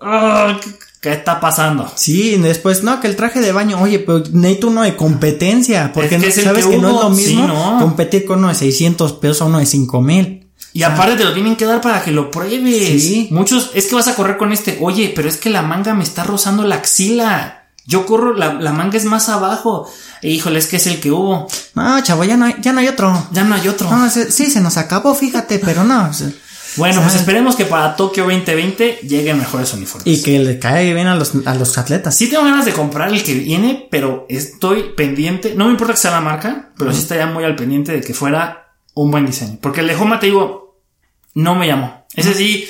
[0.00, 0.58] Ah,
[1.00, 1.90] ¿qué, está pasando?
[1.94, 6.16] Sí, después, no, que el traje de baño, oye, pero necesito uno de competencia, porque
[6.16, 7.78] Es que no- sabes que que, no es lo sí, mismo no.
[7.80, 10.40] competir con uno de 600 pesos a uno de 5 mil.
[10.72, 13.02] Y aparte te lo tienen que dar para que lo pruebes.
[13.02, 13.28] Sí.
[13.30, 16.02] Muchos, es que vas a correr con este, oye, pero es que la manga me
[16.02, 17.63] está rozando la axila.
[17.86, 19.90] Yo corro, la, la manga es más abajo.
[20.22, 21.46] E, híjole, es que es el que hubo.
[21.74, 23.28] No, chavo, ya no hay, ya no hay otro.
[23.32, 23.90] Ya no hay otro.
[23.90, 26.12] No, se- sí, se nos acabó, fíjate, pero no.
[26.14, 26.32] se-
[26.76, 30.06] bueno, pues esperemos que para Tokio 2020 lleguen mejores uniformes.
[30.06, 32.16] Y que le cae bien a los, a los atletas.
[32.16, 35.54] Sí tengo ganas de comprar el que viene, pero estoy pendiente.
[35.54, 38.12] No me importa que sea la marca, pero sí estaría muy al pendiente de que
[38.12, 39.58] fuera un buen diseño.
[39.60, 40.80] Porque el de Homa, te digo,
[41.34, 42.06] no me llamó.
[42.14, 42.66] Ese sí,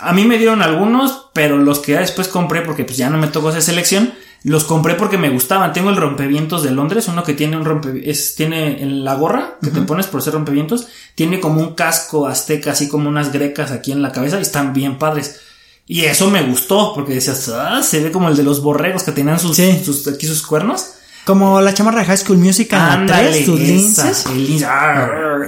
[0.00, 3.16] a mí me dieron algunos, pero los que ya después compré, porque pues ya no
[3.16, 4.12] me tocó esa selección,
[4.44, 5.72] los compré porque me gustaban.
[5.72, 9.56] Tengo el rompevientos de Londres, uno que tiene un rompe, es, tiene en la gorra
[9.62, 13.70] que te pones por ser rompevientos, tiene como un casco azteca, así como unas grecas
[13.72, 15.40] aquí en la cabeza y están bien padres.
[15.86, 19.12] Y eso me gustó, porque decías, ah, se ve como el de los borregos que
[19.12, 19.82] tenían sus, Sí.
[19.84, 20.92] sus aquí sus cuernos.
[21.26, 24.26] Como la chamarra de High School Musical Ándale, 3, tus esa, linces.
[24.26, 24.66] el lince,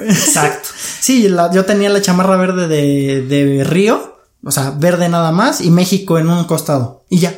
[0.09, 0.68] Exacto.
[1.00, 5.61] Sí, la- yo tenía la chamarra verde de, de Río, o sea, verde nada más,
[5.61, 7.04] y México en un costado.
[7.11, 7.35] Y ya.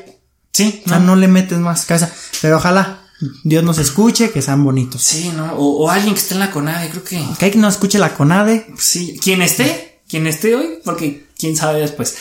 [0.58, 2.10] Sí, O sea, no le metes más cabeza.
[2.42, 3.00] Pero ojalá
[3.44, 5.02] Dios nos escuche, que sean bonitos.
[5.02, 5.52] Sí, ¿no?
[5.54, 7.24] O, o alguien que esté en la CONADE, creo que.
[7.38, 8.66] Que que no escuche la CONADE.
[8.78, 12.16] Sí, quien esté, quien esté hoy, porque quién sabe después.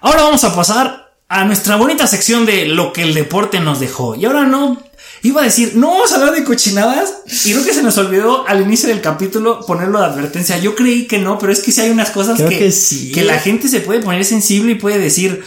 [0.00, 4.14] Ahora vamos a pasar a nuestra bonita sección de lo que el deporte nos dejó.
[4.14, 4.80] Y ahora no,
[5.22, 7.12] iba a decir, no vamos a hablar de cochinadas.
[7.44, 10.58] Y creo que se nos olvidó al inicio del capítulo ponerlo de advertencia.
[10.58, 13.12] Yo creí que no, pero es que sí hay unas cosas Creo que, que sí.
[13.12, 15.44] que la gente se puede poner sensible y puede decir,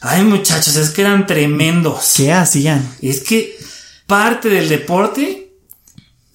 [0.00, 2.14] ay muchachos, es que eran tremendos.
[2.16, 2.96] ¿Qué hacían?
[3.00, 3.56] Es que
[4.06, 5.46] parte del deporte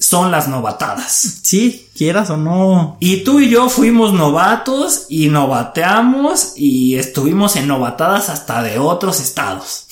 [0.01, 1.39] son las novatadas.
[1.43, 2.97] Sí, quieras o no.
[2.99, 9.19] Y tú y yo fuimos novatos y novateamos y estuvimos en novatadas hasta de otros
[9.19, 9.85] estados.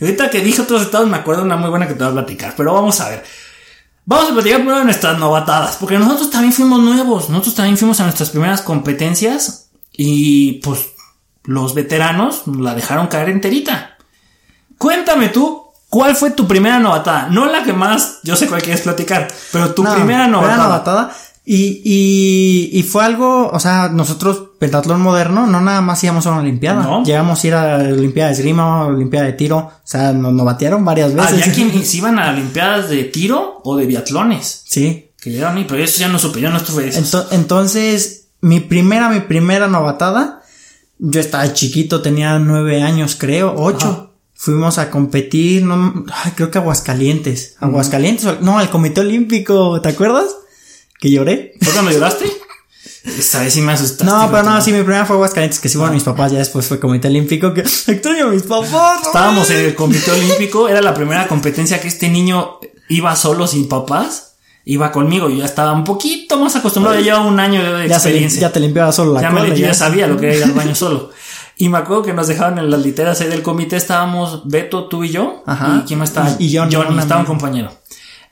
[0.00, 2.54] Ahorita que dije otros estados me acuerdo una muy buena que te voy a platicar,
[2.56, 3.24] pero vamos a ver.
[4.04, 8.00] Vamos a platicar primero de nuestras novatadas, porque nosotros también fuimos nuevos, nosotros también fuimos
[8.00, 10.80] a nuestras primeras competencias y pues
[11.44, 13.96] los veteranos nos la dejaron caer enterita.
[14.78, 17.28] Cuéntame tú, ¿cuál fue tu primera novatada?
[17.30, 20.64] No la que más, yo sé cuál quieres platicar, pero tu No, primera novatada.
[20.64, 21.16] novatada.
[21.44, 26.30] Y, y, y fue algo, o sea, nosotros, pentatlón moderno, no nada más íbamos a
[26.30, 26.84] una olimpiada.
[26.84, 27.02] No.
[27.04, 29.56] Llegamos a ir a la olimpiada de esgrima, olimpiada de tiro.
[29.58, 31.32] O sea, nos, nos batearon varias veces.
[31.42, 34.62] Había quienes iban a Olimpiadas de tiro o de biatlones.
[34.68, 35.10] Sí.
[35.20, 36.92] Que llegaron ahí, pero eso ya no supe, yo no estuve.
[36.92, 40.41] Ento- entonces, mi primera, mi primera novatada,
[41.04, 43.88] yo estaba chiquito, tenía nueve años, creo, ocho.
[43.88, 44.08] Ajá.
[44.34, 47.56] Fuimos a competir, no, ay, creo que Aguascalientes.
[47.60, 50.36] Aguascalientes, no, al Comité Olímpico, ¿te acuerdas?
[50.98, 51.54] Que lloré.
[51.60, 52.24] ¿Fue cuando lloraste?
[53.04, 54.04] Esta vez sí me asustaste.
[54.04, 56.66] No, pero no, sí, mi primera fue Aguascalientes, que sí fueron mis papás, ya después
[56.66, 59.06] fue Comité Olímpico, que extraño a mis papás.
[59.06, 63.68] Estábamos en el Comité Olímpico, era la primera competencia que este niño iba solo sin
[63.68, 64.31] papás.
[64.64, 67.98] Iba conmigo, yo ya estaba un poquito más acostumbrado, ya llevaba un año de ya,
[67.98, 68.40] se, experiencia.
[68.42, 70.44] ya te limpiaba solo la ya, me, cola, yo ya sabía lo que era ir
[70.44, 71.10] al baño solo.
[71.56, 75.04] Y me acuerdo que nos dejaban en las literas ahí del comité, estábamos Beto, tú
[75.04, 75.42] y yo.
[75.46, 75.80] Ajá.
[75.82, 76.30] ¿Y quién más estaba?
[76.38, 77.72] Y- y Johnny, un estaba un compañero.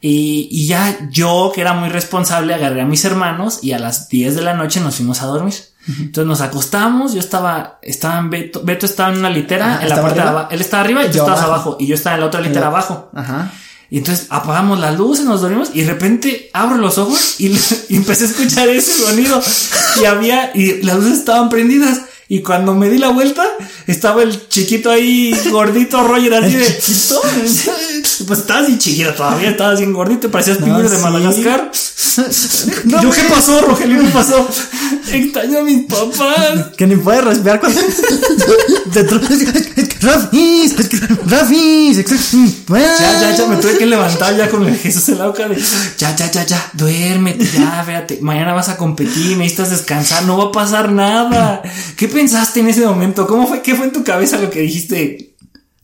[0.00, 4.08] Y, y ya yo, que era muy responsable, agarré a mis hermanos y a las
[4.08, 5.54] 10 de la noche nos fuimos a dormir.
[5.88, 9.88] Entonces nos acostamos, yo estaba, estaba en Beto, Beto estaba en una litera, Ah, en
[9.88, 10.38] la ¿estaba parte de arriba?
[10.40, 10.54] abajo.
[10.54, 11.52] Él estaba arriba y tú Yo estabas abajo.
[11.54, 11.76] abajo.
[11.80, 13.10] Y yo estaba en la otra litera abajo.
[13.14, 13.50] Ajá.
[13.90, 17.48] Y entonces apagamos las luces, nos dormimos y de repente abro los ojos y,
[17.88, 19.42] y empecé a escuchar ese sonido.
[20.00, 22.03] Y había, y las luces estaban prendidas.
[22.29, 23.44] Y cuando me di la vuelta,
[23.88, 26.79] estaba el chiquito ahí, gordito Roger, así de.
[26.79, 27.20] chiquito?
[28.26, 30.98] Pues estaba así chiquito todavía, estaba así gordito, parecías No, pingüino de.
[30.98, 31.70] Madagascar.
[32.84, 34.02] No, ¿Yo qué pasó, Rogelio?
[34.02, 34.48] ¿Qué pasó?
[35.12, 36.70] Extraño a mis papás.
[36.76, 37.80] Que ni puedes respirar cuando
[38.92, 39.02] te
[40.00, 40.76] Rafis,
[41.26, 42.04] Rafis,
[42.68, 45.56] Ya, ya, ya, me tuve que levantar ya con el Jesús en la boca de
[45.98, 50.44] ya, ya, ya, ya, duérmete, ya, fíjate, mañana vas a competir, necesitas descansar, no va
[50.44, 51.62] a pasar nada.
[51.96, 53.26] ¿Qué pensaste en ese momento?
[53.26, 53.60] ¿Cómo fue?
[53.62, 55.29] ¿Qué fue en tu cabeza lo que dijiste?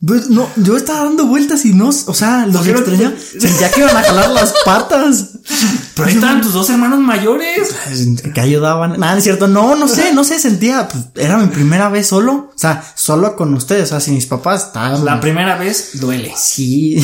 [0.07, 2.90] Pues no, yo estaba dando vueltas y no, o sea, los ¿Por qué no te-
[2.90, 3.16] extrañaba.
[3.40, 5.25] Sentía que iban a jalar las patas.
[5.95, 7.75] Pero ahí estaban tus dos hermanos mayores.
[8.35, 9.01] Que ayudaban.
[9.01, 9.49] Nada, es cierto.
[9.49, 10.87] No, no sé, no sé, sentía.
[10.88, 12.51] Pues, era mi primera vez solo.
[12.55, 13.85] O sea, solo con ustedes.
[13.85, 14.66] O sea, sin mis papás.
[14.66, 14.99] Estaba.
[14.99, 16.33] La primera vez duele.
[16.37, 17.03] Sí.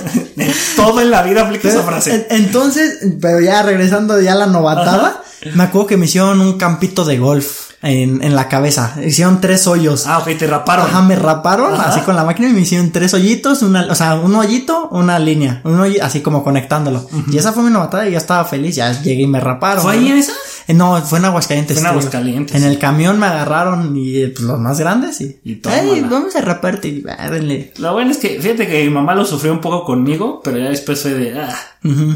[0.76, 2.26] Todo en la vida aplica esa frase.
[2.30, 5.22] en- entonces, pero ya regresando ya a la novatada,
[5.54, 8.94] me acuerdo que me hicieron un campito de golf en, en la cabeza.
[9.04, 10.06] Hicieron tres hoyos.
[10.06, 10.86] Ah, ok, te raparon.
[10.86, 11.88] Ajá, me raparon Ajá.
[11.90, 15.18] así con la máquina y me hicieron tres hoyitos, una, o sea, un hoyito, una
[15.18, 17.06] línea, un hoyi- así como conectándolo.
[17.30, 19.82] Y esa fue mi novatada y ya estaba feliz, ya llegué y me raparon.
[19.82, 20.32] ¿Fue ahí en esa?
[20.68, 21.78] Eh, No, fue en Aguascalientes.
[21.78, 21.92] Fue en.
[21.92, 25.38] Aguascalientes, En el camión me agarraron y pues, los más grandes y.
[25.44, 27.06] Y ¡Ey, vamos a repartir!
[27.18, 27.72] Ah, denle.
[27.78, 30.68] Lo bueno es que, fíjate que mi mamá lo sufrió un poco conmigo, pero ya
[30.70, 31.54] después fue de, ah,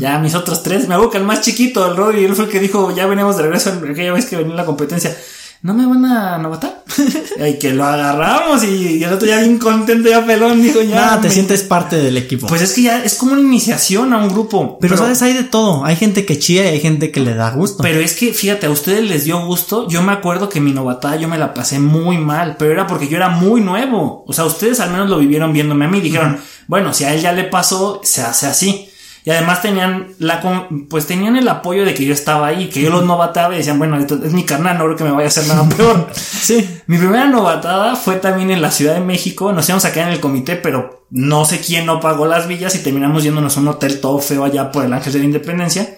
[0.00, 2.60] ya mis otros tres, me que el más chiquito, el Roy, él fue el que
[2.60, 5.16] dijo, ya venimos de regreso aquella vez que venía la competencia.
[5.62, 6.84] ¿No me van a novatar?
[7.48, 10.96] y que lo agarramos y, y el otro ya bien contento, ya pelón, dijo, ya.
[10.96, 12.46] Nada, te sientes parte del equipo.
[12.46, 14.78] Pues es que ya es como una iniciación a un grupo.
[14.80, 15.84] pero, sabes, hay de todo.
[15.84, 17.82] Hay gente que chía y hay gente que le da gusto.
[17.82, 19.86] Pero es que, fíjate, a ustedes les dio gusto.
[19.88, 23.08] Yo me acuerdo que mi novatada yo me la pasé muy mal, pero era porque
[23.08, 24.24] yo era muy nuevo.
[24.26, 27.12] O sea, ustedes al menos lo vivieron viéndome a mí y dijeron, bueno, si a
[27.12, 28.89] él ya le pasó, se hace así.
[29.24, 30.40] Y además tenían la,
[30.88, 33.78] pues tenían el apoyo de que yo estaba ahí, que yo los novataba y decían,
[33.78, 36.08] bueno, esto es mi carnal, no creo que me vaya a hacer nada peor.
[36.14, 36.68] sí.
[36.86, 39.52] Mi primera novatada fue también en la Ciudad de México.
[39.52, 42.74] Nos íbamos a quedar en el comité, pero no sé quién no pagó las villas
[42.74, 45.96] y terminamos yéndonos a un hotel todo feo allá por el Ángel de la Independencia.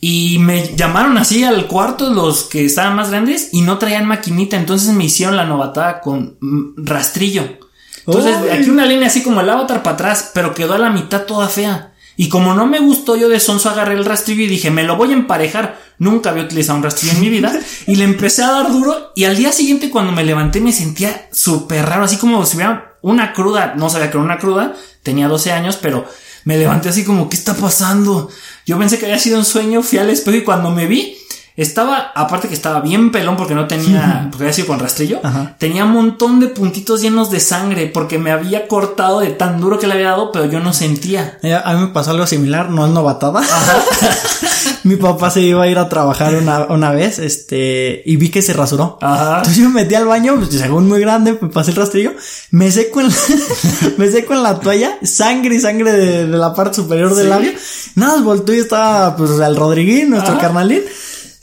[0.00, 4.56] Y me llamaron así al cuarto los que estaban más grandes y no traían maquinita.
[4.56, 7.58] Entonces me hicieron la novatada con mm, rastrillo.
[8.06, 11.22] Entonces, aquí una línea así como el avatar para atrás, pero quedó a la mitad
[11.22, 11.92] toda fea.
[12.16, 14.96] Y como no me gustó, yo de sonso agarré el rastrillo y dije, me lo
[14.96, 15.82] voy a emparejar.
[15.98, 17.52] Nunca había utilizado un rastrillo en mi vida.
[17.86, 19.12] Y le empecé a dar duro.
[19.16, 22.96] Y al día siguiente, cuando me levanté, me sentía súper raro, así como si hubiera
[23.02, 23.74] una cruda.
[23.76, 24.74] No sabía que era una cruda.
[25.02, 26.06] Tenía 12 años, pero
[26.44, 28.30] me levanté así como, ¿qué está pasando?
[28.66, 31.16] Yo pensé que había sido un sueño, fui al espejo y cuando me vi,
[31.56, 35.54] estaba, aparte que estaba bien pelón porque no tenía, porque había sido con rastrillo, Ajá.
[35.58, 39.78] tenía un montón de puntitos llenos de sangre porque me había cortado de tan duro
[39.78, 41.38] que le había dado, pero yo no sentía.
[41.42, 43.42] Eh, A mí me pasó algo similar, no es novatada.
[44.84, 48.42] Mi papá se iba a ir a trabajar una, una vez, este, y vi que
[48.42, 48.98] se rasuró.
[49.00, 49.38] Ajá.
[49.38, 52.12] Entonces yo me metí al baño, pues, según muy grande, me pasé el rastrillo,
[52.50, 53.14] me seco en la,
[53.96, 57.30] me seco en la toalla, sangre y sangre de, de la parte superior del Sí.
[57.30, 57.52] labio.
[57.94, 60.82] Nada, volteó y estaba, pues, el Rodriguín, nuestro carnalín.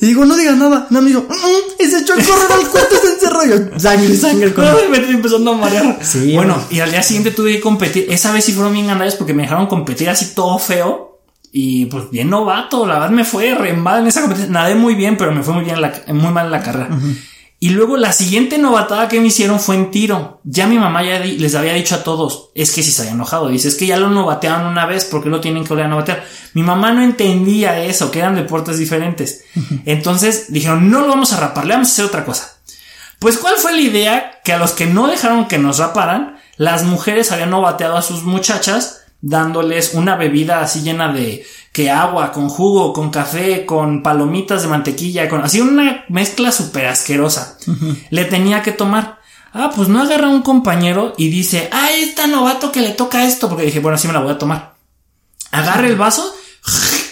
[0.01, 0.87] Y digo, no digas nada.
[0.89, 3.45] No, me dijo, "Mm", y se echó a correr al cuarto y se encerró.
[3.45, 5.99] Yo, sangre sangre con me estoy empezando a marear.
[6.01, 8.07] Sí, bueno, y al día siguiente tuve que competir.
[8.09, 11.19] Esa vez sí fueron bien ganados porque me dejaron competir así todo feo.
[11.53, 14.51] Y pues bien novato, la verdad me fue re mal en esa competencia.
[14.51, 16.89] Nadé muy bien, pero me fue muy bien la- muy mal en la carrera.
[17.63, 20.41] Y luego la siguiente novatada que me hicieron fue en tiro.
[20.43, 23.49] Ya mi mamá ya les había dicho a todos, es que si se había enojado.
[23.49, 26.25] Dice, es que ya lo novatearon una vez, porque lo tienen que volver a novatear?
[26.55, 29.43] Mi mamá no entendía eso, que eran deportes diferentes.
[29.85, 32.57] Entonces dijeron, no lo vamos a rapar, le vamos a hacer otra cosa.
[33.19, 34.41] Pues, ¿cuál fue la idea?
[34.43, 38.23] Que a los que no dejaron que nos raparan, las mujeres habían novateado a sus
[38.23, 44.63] muchachas dándoles una bebida así llena de que agua, con jugo, con café, con palomitas
[44.63, 47.57] de mantequilla, con así una mezcla súper asquerosa.
[48.09, 49.19] Le tenía que tomar.
[49.53, 53.47] Ah, pues no agarra un compañero y dice, ah, está novato que le toca esto,
[53.49, 54.75] porque dije, bueno, así me la voy a tomar.
[55.51, 56.33] Agarra el vaso,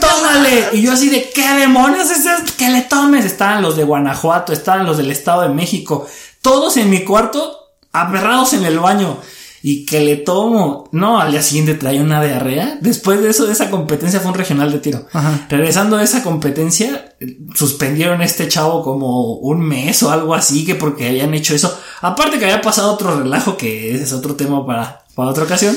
[0.00, 0.70] tómale.
[0.72, 2.52] Y yo así de, ¿qué demonios es esto?
[2.56, 3.24] Que le tomes.
[3.24, 6.06] Estaban los de Guanajuato, estaban los del Estado de México.
[6.42, 9.18] Todos en mi cuarto, aperrados en el baño.
[9.66, 10.90] Y que le tomo.
[10.92, 12.76] No, al día siguiente traía una diarrea.
[12.82, 15.06] Después de eso, de esa competencia fue un regional de tiro.
[15.10, 15.46] Ajá.
[15.48, 17.16] Regresando de esa competencia,
[17.54, 21.74] suspendieron a este chavo como un mes o algo así, que porque habían hecho eso.
[22.02, 25.74] Aparte que había pasado otro relajo, que ese es otro tema para, para otra ocasión.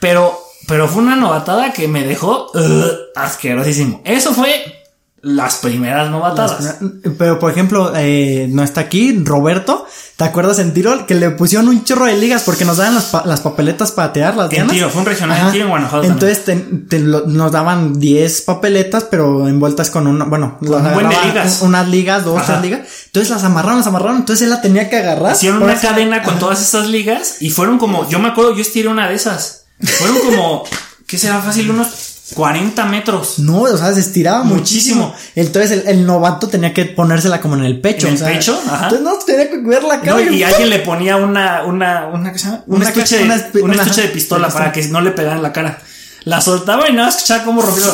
[0.00, 2.84] Pero, pero fue una novatada que me dejó uh,
[3.16, 4.00] asquerosísimo.
[4.06, 4.85] Eso fue
[5.26, 6.76] las primeras novatadas.
[7.18, 9.86] Pero, por ejemplo, eh, no está aquí Roberto.
[10.16, 13.06] ¿Te acuerdas en tiro que le pusieron un chorro de ligas porque nos daban las,
[13.06, 14.72] pa- las papeletas para tirar las En dianas?
[14.72, 15.52] tiro, fue un regional en Ajá.
[15.52, 20.24] tiro en Guanajuato Entonces te- te lo- nos daban 10 papeletas, pero envueltas con una,
[20.24, 21.60] bueno, las un buen de agarraba ligas.
[21.60, 22.46] un- unas ligas, dos, Ajá.
[22.46, 22.88] tres ligas.
[23.06, 24.16] Entonces las amarraron, las amarraron.
[24.16, 25.32] Entonces él la tenía que agarrar.
[25.34, 28.88] Hicieron una cadena con todas esas ligas y fueron como, yo me acuerdo, yo estiré
[28.88, 29.64] una de esas.
[29.98, 30.64] Fueron como,
[31.06, 31.68] ¿qué será fácil?
[31.70, 33.38] Unos 40 metros.
[33.38, 35.08] No, o sea, se estiraba muchísimo.
[35.08, 35.32] Muchísimo.
[35.36, 38.08] Entonces el, el novato tenía que ponérsela como en el pecho.
[38.08, 38.60] ¿En o el sea, pecho?
[38.66, 38.84] Ajá.
[38.84, 40.16] Entonces no, tenía que cuidar la cara.
[40.16, 42.64] No, y alguien le ponía una, una, una, ¿qué se llama?
[42.66, 45.12] Un Una estuche, de, una un estuche de ajá, pistola de para que no le
[45.12, 45.80] pegaran la cara.
[46.24, 47.84] La soltaba y nada, escuchaba como rompió.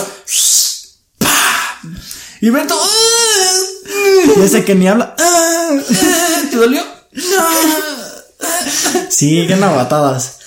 [2.40, 2.76] Y Beto,
[4.36, 5.14] Y ese que ni habla.
[6.50, 6.82] ¿te dolió?
[9.10, 10.38] Sí, qué novatadas.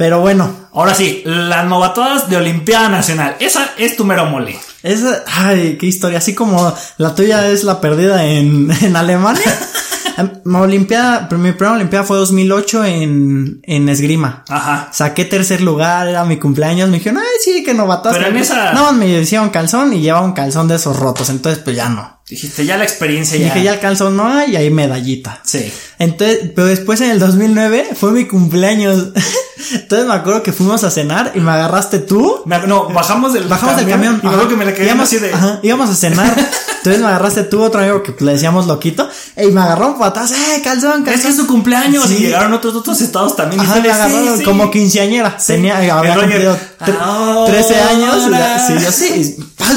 [0.00, 3.36] Pero bueno, Ahora sí, las novatadas de Olimpiada Nacional.
[3.38, 4.58] Esa es tu mero mole.
[4.82, 6.16] esa, ay, qué historia.
[6.16, 9.44] Así como la tuya es la perdida en, en Alemania.
[10.44, 14.44] Mi olimpiada, mi primera olimpiada fue 2008 en, en esgrima.
[14.48, 14.88] Ajá.
[14.92, 18.18] Saqué tercer lugar, era mi cumpleaños, me dijeron, ay, sí, que novataste.
[18.18, 21.28] Pero en esa- No, me decía un calzón y llevaba un calzón de esos rotos,
[21.30, 22.19] entonces pues ya no.
[22.30, 23.46] Dijiste, ya la experiencia Y ya.
[23.46, 25.40] dije, ya el calzón no hay, y ahí medallita.
[25.44, 25.72] Sí.
[25.98, 29.08] Entonces, pero después en el 2009 fue mi cumpleaños.
[29.72, 32.42] Entonces me acuerdo que fuimos a cenar y me agarraste tú.
[32.46, 34.18] Me- no, bajamos del Bajamos del camión.
[34.22, 35.32] Y me acuerdo que me la quedé íbamos, así de.
[35.34, 36.34] ajá, íbamos a cenar.
[36.78, 39.08] Entonces me agarraste tú, otro amigo que le decíamos loquito.
[39.36, 40.34] Y me agarró un patazo.
[40.34, 41.08] ¡Eh, calzón, calzón!
[41.14, 42.06] Es que es su cumpleaños.
[42.08, 42.14] Sí.
[42.14, 43.60] Y llegaron otros otros estados también.
[43.60, 44.70] y Ajá, fue me agarraron sí, como sí.
[44.70, 45.36] quinceañera.
[45.46, 47.52] Tenía, había cumplido tre- ahora.
[47.52, 48.16] 13 años.
[48.28, 49.36] y sí, yo sí.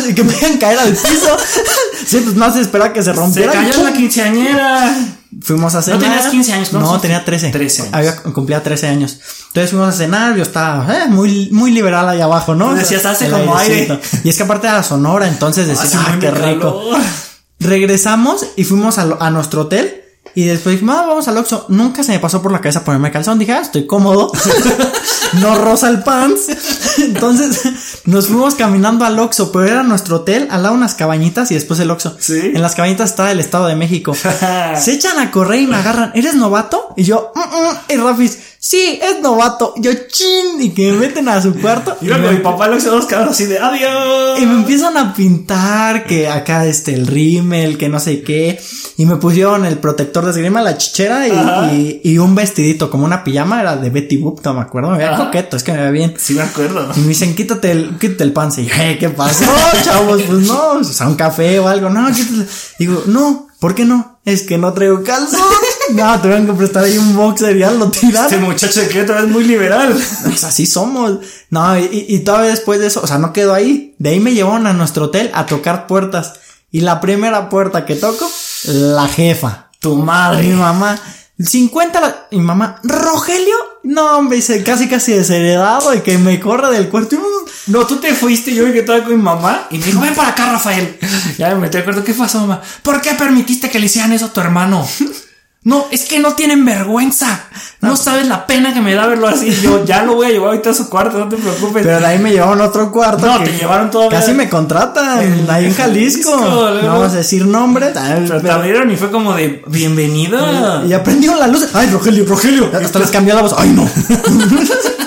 [0.10, 1.38] y Que me dejan caer al piso.
[2.08, 3.51] sí, pues más esperaba que se Se rompiera.
[3.51, 3.84] cayó ¡Pum!
[3.86, 4.95] la quinceañera.
[5.41, 5.99] Fuimos a cenar.
[5.99, 7.49] tenías 15 años, ¿cuántos No, tenía 13.
[7.49, 7.93] 13 años.
[7.93, 9.19] Había, cumplía 13 años.
[9.47, 12.73] Entonces fuimos a cenar, yo estaba eh, muy, muy liberal allá abajo, ¿no?
[12.75, 13.99] Decías, hace como aire.
[14.23, 16.82] Y es que aparte era Sonora, entonces decía, Hace ah, qué rico.
[17.60, 20.03] Regresamos y fuimos a nuestro hotel.
[20.36, 21.65] Y después ah, vamos al Oxxo.
[21.69, 23.38] Nunca se me pasó por la cabeza ponerme calzón.
[23.38, 24.32] Dije, ah, estoy cómodo.
[25.41, 26.48] no rosa el pants.
[26.98, 31.54] Entonces nos fuimos caminando al Oxxo, pero era nuestro hotel, al lado unas cabañitas y
[31.54, 32.15] después el Oxxo.
[32.19, 32.52] Sí.
[32.54, 34.15] En las cabañitas estaba el Estado de México.
[34.80, 36.12] se echan a correr y me agarran.
[36.15, 36.93] ¿Eres novato?
[36.96, 37.78] Y yo, mm, mm.
[37.89, 39.73] y Rafis, sí, es novato.
[39.78, 40.62] Yo, chin.
[40.62, 41.97] Y que me meten a su cuarto.
[42.02, 44.39] Y luego mi papá lo hizo dos cabros así de adiós.
[44.39, 48.60] y me empiezan a pintar que acá este el rímel, que no sé qué.
[48.97, 53.04] Y me pusieron el protector de esgrima, la chichera y, y, y un vestidito, como
[53.06, 54.91] una pijama, era de Betty Boop, no me acuerdo.
[54.91, 55.26] Me veía Ajá.
[55.26, 56.13] coqueto, es que me veía bien.
[56.17, 56.88] Sí, me acuerdo.
[56.95, 58.60] Y me dicen, quítate el, quítate el pants.
[58.60, 59.45] Y yo, "Eh, ¿qué pasó,
[59.84, 60.21] chavos?
[60.21, 61.89] Pues no, o sea, un café o algo.
[61.89, 62.47] No, quítate.
[62.80, 64.19] Digo, no, ¿por qué no?
[64.26, 65.39] Es que no traigo calzón.
[65.93, 68.41] No, tuvieron que prestar ahí un boxer y ya lo Este tiraron.
[68.43, 69.93] muchacho de Querétaro es muy liberal.
[70.24, 71.19] Pues así somos.
[71.50, 73.96] No, y, y todavía después de eso, o sea, no quedó ahí.
[74.00, 76.34] De ahí me llevaron a nuestro hotel a tocar puertas.
[76.72, 78.30] Y la primera puerta que toco,
[78.65, 79.69] la jefa.
[79.80, 80.48] Tu Mi madre.
[80.56, 81.00] mamá.
[81.39, 86.72] 50 la, mi mamá, Rogelio, no hombre, dice casi casi desheredado y que me corre
[86.72, 87.17] del cuarto.
[87.17, 90.13] Mm, No, tú te fuiste, yo que estaba con mi mamá y me dijo, ven
[90.15, 90.98] para acá, Rafael.
[91.38, 92.62] Ya me metí de acuerdo, ¿qué pasó, mamá?
[92.84, 94.88] ¿Por qué permitiste que le hicieran eso a tu hermano?
[95.65, 97.45] No, es que no tienen vergüenza.
[97.80, 99.49] No sabes la pena que me da verlo así.
[99.62, 101.84] Yo ya lo voy a llevar ahorita a su cuarto, no te preocupes.
[101.86, 103.26] Pero de ahí me llevaron a otro cuarto.
[103.26, 106.32] No, que te llevaron todavía- Casi me contratan ahí en Jalisco.
[106.38, 106.38] Jalisco,
[106.82, 107.95] no vamos a decir nombres.
[107.95, 110.84] ay, Pero te pero- abrieron y fue como de bienvenida.
[110.86, 111.67] Y aprendieron la luz.
[111.73, 112.69] Ay, Rogelio, Rogelio.
[112.73, 113.56] Hasta les cambió la voz.
[113.58, 113.89] Ay, no.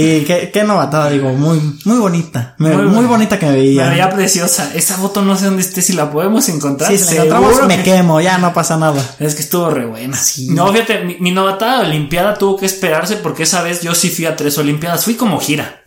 [0.00, 1.30] sí, qué, qué novatada, digo.
[1.32, 2.54] Muy, muy bonita.
[2.58, 3.88] Me- Muy bonita que me Me veía.
[3.88, 4.70] veía preciosa.
[4.74, 6.90] Esa foto no sé dónde esté, si la podemos encontrar.
[6.90, 8.20] Sí, si la encontramos, me que- quemo.
[8.20, 9.02] Ya no pasa nada.
[9.18, 10.16] Es que estuvo re buena.
[10.16, 10.48] Sí.
[10.50, 14.10] No, fíjate, mi, mi novatada de Olimpiada tuvo que esperarse porque esa vez yo sí
[14.10, 15.04] fui a tres Olimpiadas.
[15.04, 15.82] Fui como gira.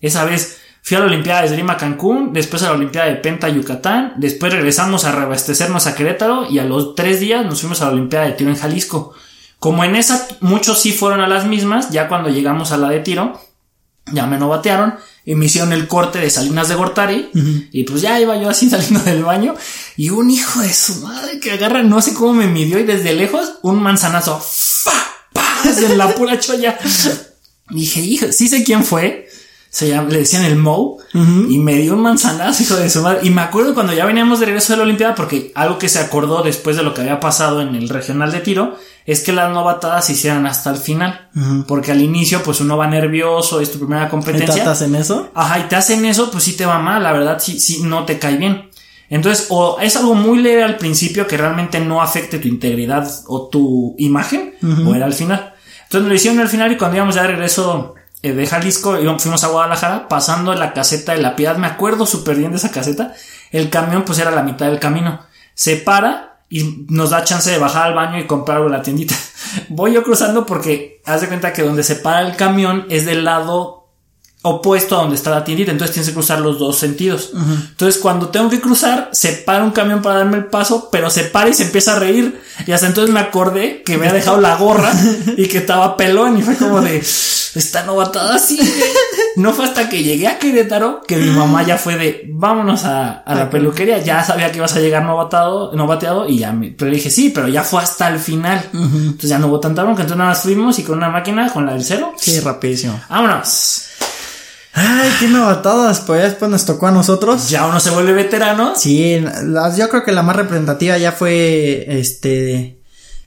[0.00, 3.48] Esa vez fui a la Olimpiada de Esgrima Cancún, después a la Olimpiada de Penta
[3.48, 7.84] Yucatán, después regresamos a reabastecernos a Querétaro y a los tres días nos fuimos a
[7.86, 9.12] la Olimpiada de Tiro en Jalisco.
[9.60, 12.98] Como en esa muchos sí fueron a las mismas, ya cuando llegamos a la de
[12.98, 13.40] tiro,
[14.10, 17.30] ya me novatearon y me hicieron el corte de Salinas de Gortari
[17.70, 19.54] y pues ya iba yo así saliendo del baño
[19.96, 23.14] y un hijo de su madre que agarra, no sé cómo me midió y desde
[23.14, 24.90] lejos un manzanazo, ¡fa!
[25.32, 25.44] ¡pa!
[25.64, 26.78] desde la pura cholla.
[27.70, 29.28] Dije, hijo, sí sé quién fue.
[29.70, 33.20] Se llama, le decían el Mo y me dio un manzanazo, hijo de su madre.
[33.22, 35.98] Y me acuerdo cuando ya veníamos de regreso de la Olimpiada, porque algo que se
[35.98, 39.50] acordó después de lo que había pasado en el regional de tiro es que las
[39.50, 41.28] novatadas se hicieran hasta el final.
[41.66, 44.54] Porque al inicio, pues uno va nervioso, es tu primera ¿Me competencia.
[44.54, 45.30] tratas en eso?
[45.34, 48.04] Ajá, y te hacen eso, pues sí te va mal, la verdad, sí, sí, no
[48.04, 48.70] te cae bien.
[49.08, 53.48] Entonces, o es algo muy leve al principio que realmente no afecte tu integridad o
[53.48, 54.54] tu imagen,
[54.86, 55.54] o era al final.
[55.82, 59.22] Entonces lo hicieron al final y cuando íbamos ya de regreso eh, de Jalisco, íbamos,
[59.22, 62.70] fuimos a Guadalajara, pasando la caseta de la piedad, me acuerdo súper bien de esa
[62.70, 63.12] caseta,
[63.50, 65.20] el camión pues era la mitad del camino.
[65.52, 68.82] Se para y nos da chance de bajar al baño y comprar algo en la
[68.82, 69.14] tiendita.
[69.70, 73.24] Voy yo cruzando porque haz de cuenta que donde se para el camión es del
[73.24, 73.81] lado
[74.44, 77.30] opuesto a donde está la tiendita, entonces tienes que cruzar los dos sentidos.
[77.34, 81.24] Entonces cuando tengo que cruzar, se para un camión para darme el paso, pero se
[81.24, 82.40] para y se empieza a reír.
[82.66, 84.92] Y hasta entonces me acordé que me había dejado la gorra
[85.36, 88.58] y que estaba pelón y fue como de, está novatada así.
[89.36, 93.18] No fue hasta que llegué a Querétaro que mi mamá ya fue de, vámonos a,
[93.20, 93.98] a la peluquería.
[93.98, 97.46] Ya sabía que ibas a llegar novatado, novateado y ya me, pero dije, sí, pero
[97.48, 98.68] ya fue hasta el final.
[98.74, 101.64] Entonces ya no hubo tanta bronca, entonces nada más fuimos y con una máquina, con
[101.64, 103.00] la del cero, Sí, rapidísimo.
[103.08, 103.84] vámonos.
[104.74, 106.00] Ay, qué novatadas.
[106.00, 107.48] Pues ya después nos tocó a nosotros.
[107.50, 108.72] Ya uno se vuelve veterano.
[108.76, 112.78] Sí, las- yo creo que la más representativa ya fue este.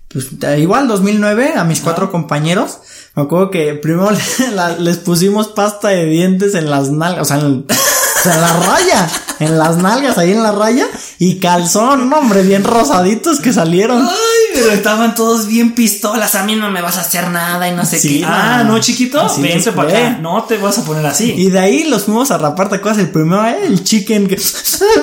[0.08, 0.28] Pues
[0.58, 2.78] igual 2009 a mis cuatro compañeros.
[3.16, 4.10] Me acuerdo que primero
[4.56, 8.42] la- les pusimos pasta de dientes en las nalgas, o sea, en, o sea, en
[8.42, 10.88] la raya, en las nalgas, ahí en la raya,
[11.20, 14.08] y calzón, no, hombre, bien rosaditos que salieron.
[14.56, 16.36] Pero estaban todos bien pistolas.
[16.36, 18.22] A mí no me vas a hacer nada y no sé Sí, qué.
[18.22, 18.28] no.
[18.32, 20.18] Ah, no, chiquito, Así vente para acá.
[20.22, 21.34] No te vas a poner así.
[21.38, 23.00] Y de ahí los fuimos a rapar, ¿te acuerdas?
[23.02, 24.38] El primero, eh, el chicken, que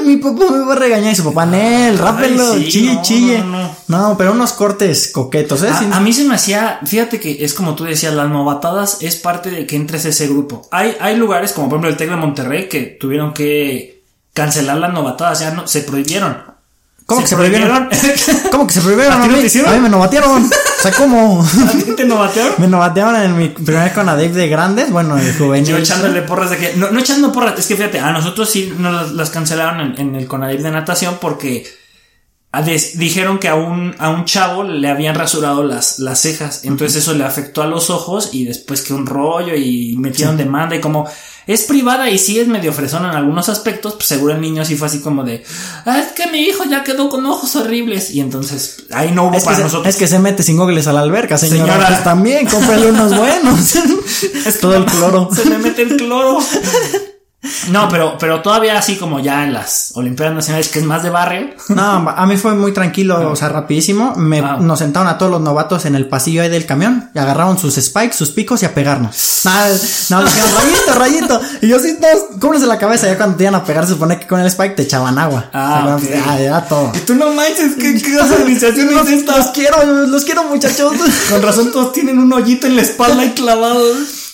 [0.05, 3.39] mi papá me va a regañar y su papá, Nel, rápenlo, sí, chille, no, chille.
[3.39, 3.77] no, no.
[3.89, 5.71] No, pero unos cortes coquetos, ¿eh?
[5.93, 9.51] A mí se me hacía, fíjate que es como tú decías, las novatadas es parte
[9.51, 10.67] de que entres a ese grupo.
[10.71, 14.03] Hay, hay lugares como por ejemplo el Tec de Monterrey que tuvieron que
[14.33, 16.52] cancelar las novatadas, ya no, se prohibieron.
[17.07, 17.89] ¿Cómo que se prohibieron?
[18.51, 19.13] ¿Cómo que se prohibieron?
[19.13, 20.45] ¿A A no mí, a mí me novatearon.
[20.45, 21.43] O sea, ¿cómo?
[21.69, 22.55] ¿A ti te novatearon?
[22.59, 25.69] me novatearon en mi primer Conadip de grandes, bueno, de juvenil.
[25.69, 26.75] Yo echándole porras de que.
[26.77, 30.17] No, no echando porras, es que fíjate, a nosotros sí nos las, cancelaron en, en
[30.17, 31.65] el Conadip de natación porque
[32.95, 36.65] dijeron que a un, a un chavo le habían rasurado las, las cejas.
[36.65, 40.77] Entonces eso le afectó a los ojos y después que un rollo y metieron demanda
[40.77, 41.09] y como
[41.47, 44.77] es privada y sí es medio fresona en algunos aspectos, pues seguro el niño sí
[44.77, 45.43] fue así como de,
[45.87, 48.11] ah, es que mi hijo ya quedó con ojos horribles.
[48.11, 49.89] Y entonces ahí no hubo Es que, para se, nosotros.
[49.89, 51.73] es que se mete sin gogles a la alberca, señora.
[51.73, 51.87] Señora.
[51.89, 53.75] Pues también, cómprale unos buenos.
[54.47, 55.29] Es todo el cloro.
[55.35, 56.39] Se le mete el cloro.
[57.71, 61.11] No, pero, pero todavía así como ya en las Olimpiadas Nacionales, que es más de
[61.11, 61.49] barrio.
[61.71, 64.15] No, a mí fue muy tranquilo, o sea, rapidísimo.
[64.17, 64.59] Me, Ah.
[64.61, 67.75] Nos sentaron a todos los novatos en el pasillo ahí del camión y agarraron sus
[67.77, 69.41] spikes, sus picos y a pegarnos.
[69.45, 69.69] Nada,
[70.11, 71.41] no, dijeron, rayito, rayito.
[71.63, 73.07] Y yo sí, todos, cúbrense la cabeza.
[73.09, 75.51] Ya cuando te iban a pegar, se supone que con el spike te echaban agua.
[75.53, 76.25] Ah, O sea, ok.
[76.29, 76.93] ah, era todo.
[76.95, 79.37] Y tú no manches, ¿qué, qué organización es Los, esta?
[79.39, 80.93] los quiero, los quiero, muchachos.
[81.31, 83.83] Con razón todos tienen un hoyito en la espalda y clavado.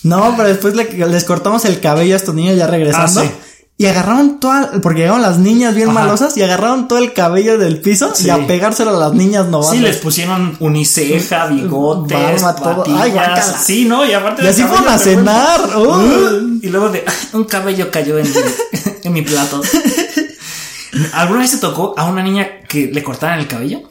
[0.03, 3.21] No, pero después le- les cortamos el cabello a estos niños ya regresando.
[3.21, 3.31] Ah, sí.
[3.77, 5.99] Y agarraron toda, porque llegaron las niñas bien Ajá.
[6.01, 8.27] malosas y agarraron todo el cabello del piso Sí.
[8.27, 9.75] y a pegárselo a las niñas novatas.
[9.77, 12.77] Sí, les pusieron uniceja, bigotes, Barba, todo.
[12.79, 13.01] patillas.
[13.01, 13.57] Ay, guácala.
[13.63, 14.05] Sí, ¿no?
[14.05, 15.61] Y aparte Y así fueron a cenar.
[15.77, 16.59] Uh.
[16.61, 18.33] Y luego de, "Ay, un cabello cayó en mi,
[19.03, 19.61] en mi plato.
[21.13, 23.88] ¿Alguna vez te tocó a una niña que le cortaran el cabello?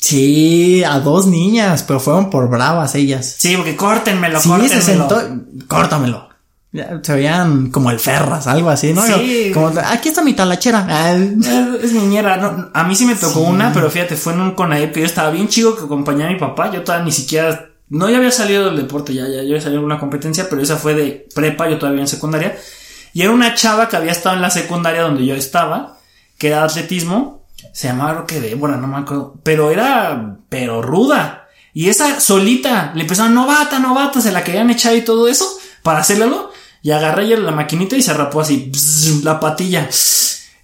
[0.00, 3.34] Sí, a dos niñas, pero fueron por bravas ellas.
[3.38, 4.80] Sí, porque córtenmelo, Sí, córtenmelo.
[4.80, 5.22] se sentó,
[5.68, 6.30] córtamelo.
[7.02, 9.02] Se veían como el Ferras, algo así, ¿no?
[9.04, 9.50] Sí.
[9.52, 11.14] Como, aquí está mi talachera.
[11.82, 14.92] Es niñera, no, a mí sí me tocó una, pero fíjate, fue en un Conaep
[14.92, 18.08] que yo estaba bien chico que acompañaba a mi papá, yo todavía ni siquiera, no
[18.08, 20.76] ya había salido del deporte, ya, ya, yo había salido de una competencia, pero esa
[20.76, 22.56] fue de prepa, yo todavía en secundaria,
[23.12, 25.98] y era una chava que había estado en la secundaria donde yo estaba,
[26.38, 27.39] que era atletismo,
[27.72, 32.92] se llamaba creo que Débora, no me acuerdo, pero era, pero ruda, y esa solita,
[32.94, 35.46] le empezaron, novata, novata, se la querían echar y todo eso,
[35.82, 36.50] para hacerlo,
[36.82, 38.72] y agarré ya la maquinita y se rapó así,
[39.22, 39.88] la patilla.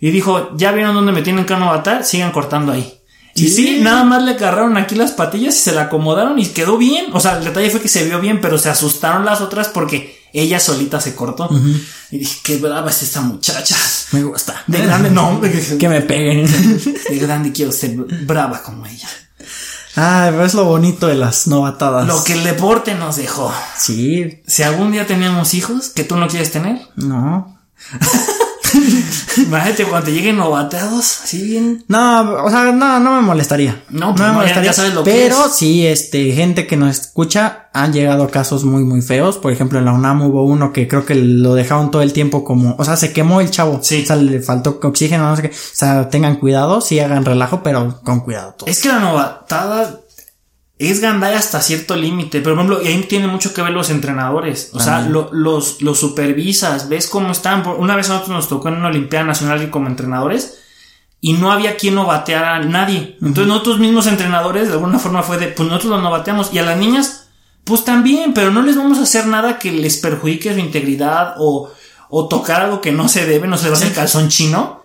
[0.00, 2.95] Y dijo, ya vieron dónde me tienen que novatar, sigan cortando ahí.
[3.36, 3.54] Y Sí.
[3.54, 7.06] sí, nada más le agarraron aquí las patillas y se la acomodaron y quedó bien.
[7.12, 10.18] O sea, el detalle fue que se vio bien, pero se asustaron las otras porque
[10.32, 11.48] ella solita se cortó.
[12.10, 13.76] Y dije, qué brava es esta muchacha.
[14.12, 14.62] me gusta.
[14.66, 15.40] De grande, no,
[15.78, 16.46] Que me peguen.
[17.08, 19.08] de grande quiero ser brava como ella.
[19.98, 22.06] Ah, pero es lo bonito de las novatadas.
[22.06, 23.52] Lo que el deporte nos dejó.
[23.78, 27.58] Sí, Si algún día tenemos hijos que tú no quieres tener, no.
[29.36, 31.84] imagínate cuando te lleguen novateados, así bien.
[31.88, 33.82] No, o sea, no, no me molestaría.
[33.90, 35.52] No, pues no, ya sabes lo que pero es.
[35.52, 39.36] sí, este, gente que nos escucha, han llegado casos muy, muy feos.
[39.36, 42.44] Por ejemplo, en la UNAM hubo uno que creo que lo dejaron todo el tiempo
[42.44, 43.80] como, o sea, se quemó el chavo.
[43.82, 44.02] Sí.
[44.02, 45.48] O sea, le faltó oxígeno, no sé qué.
[45.48, 48.54] O sea, tengan cuidado, sí hagan relajo, pero con cuidado.
[48.66, 50.00] Es que la novatada
[50.78, 52.40] es gandalla hasta cierto límite.
[52.40, 54.70] Pero, por ejemplo, y ahí tiene mucho que ver los entrenadores.
[54.74, 57.66] O sea, lo- los, los supervisas, ves cómo están.
[57.78, 60.58] Una vez a nosotros nos tocó en una Olimpiada Nacional y como entrenadores.
[61.20, 63.16] Y no había quien novateara a nadie.
[63.22, 66.52] Entonces, nosotros mismos entrenadores, de alguna forma fue de, pues nosotros los novateamos.
[66.52, 67.28] Y a las niñas,
[67.64, 71.70] pues también, pero no les vamos a hacer nada que les perjudique su integridad o,
[72.10, 74.84] o tocar algo que no se debe, no se va a hacer calzón chino.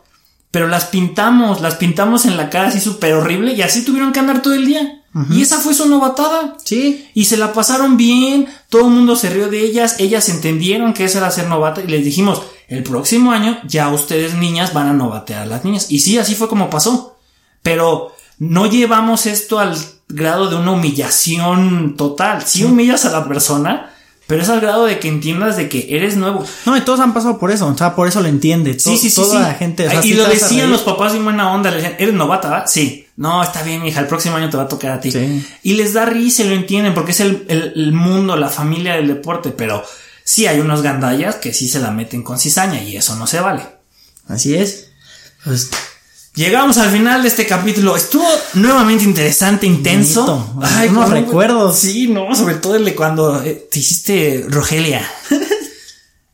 [0.52, 4.20] Pero las pintamos, las pintamos en la cara así súper horrible y así tuvieron que
[4.22, 5.01] andar todo el día.
[5.30, 6.56] Y esa fue su novatada.
[6.64, 7.10] Sí.
[7.14, 11.04] Y se la pasaron bien, todo el mundo se rió de ellas, ellas entendieron que
[11.04, 14.94] eso era ser novata y les dijimos, el próximo año ya ustedes niñas van a
[14.94, 15.92] novatear a las niñas.
[15.92, 17.18] Y sí, así fue como pasó.
[17.62, 22.44] Pero no llevamos esto al grado de una humillación total.
[22.46, 23.91] Sí humillas a la persona,
[24.32, 26.46] pero es al grado de que entiendas de que eres nuevo.
[26.66, 28.80] No, y todos han pasado por eso, o sea, por eso lo entiende.
[28.80, 29.16] Sí, sí, sí.
[29.18, 29.44] Toda sí.
[29.44, 29.86] la gente.
[29.86, 31.70] o sea, y lo decían los papás en buena onda.
[31.70, 32.50] Le decían, ¿eres novata?
[32.50, 32.68] va?".
[32.68, 33.08] Sí.
[33.18, 34.00] No, está bien, hija.
[34.00, 35.12] El próximo año te va a tocar a ti.
[35.12, 35.46] Sí.
[35.64, 38.96] Y les da risa y lo entienden porque es el, el- el mundo, la familia
[38.96, 39.50] del deporte.
[39.52, 39.84] Pero
[40.24, 43.42] sí hay unos gandallas que sí se la meten con cizaña y eso no se
[43.42, 43.64] vale.
[44.30, 44.92] Así es.
[45.44, 45.70] Pues,
[46.34, 47.96] Llegamos al final de este capítulo.
[47.96, 50.26] Estuvo nuevamente interesante, intenso.
[50.54, 50.90] Bonito.
[50.92, 51.78] Unos cómo- recuerdos.
[51.78, 55.02] Sí, no, sobre todo el de cuando eh, te hiciste Rogelia.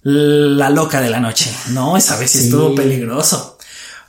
[0.03, 1.51] la loca de la noche.
[1.69, 3.57] No, esa vez sí estuvo peligroso.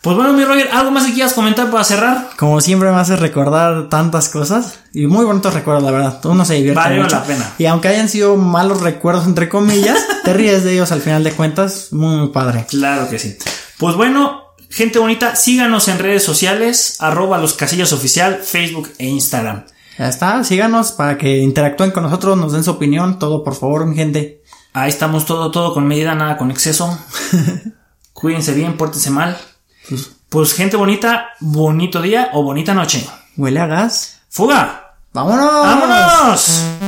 [0.03, 2.30] Pues bueno, mi Roger, ¿algo más que quieras comentar para cerrar?
[2.39, 6.20] Como siempre me hace recordar tantas cosas y muy bonitos recuerdos, la verdad.
[6.24, 7.16] Uno se divierte mucho.
[7.16, 7.53] la pena.
[7.59, 11.32] Y aunque hayan sido malos recuerdos entre comillas, te ríes de ellos al final de
[11.32, 12.64] cuentas, muy, muy padre.
[12.68, 13.36] Claro que sí.
[13.78, 19.64] Pues bueno, gente bonita, síganos en redes sociales, arroba los casillas oficial, Facebook e Instagram.
[19.98, 23.86] Ya está, síganos para que interactúen con nosotros, nos den su opinión, todo por favor,
[23.86, 24.42] mi gente.
[24.72, 26.96] Ahí estamos todo, todo con medida, nada con exceso.
[28.12, 29.36] Cuídense bien, pórtense mal.
[30.28, 33.08] Pues gente bonita, bonito día o bonita noche.
[33.36, 34.20] Huele a gas.
[34.28, 34.94] ¡Fuga!
[35.12, 35.64] ¡Vámonos!
[35.64, 36.88] ¡Vámonos!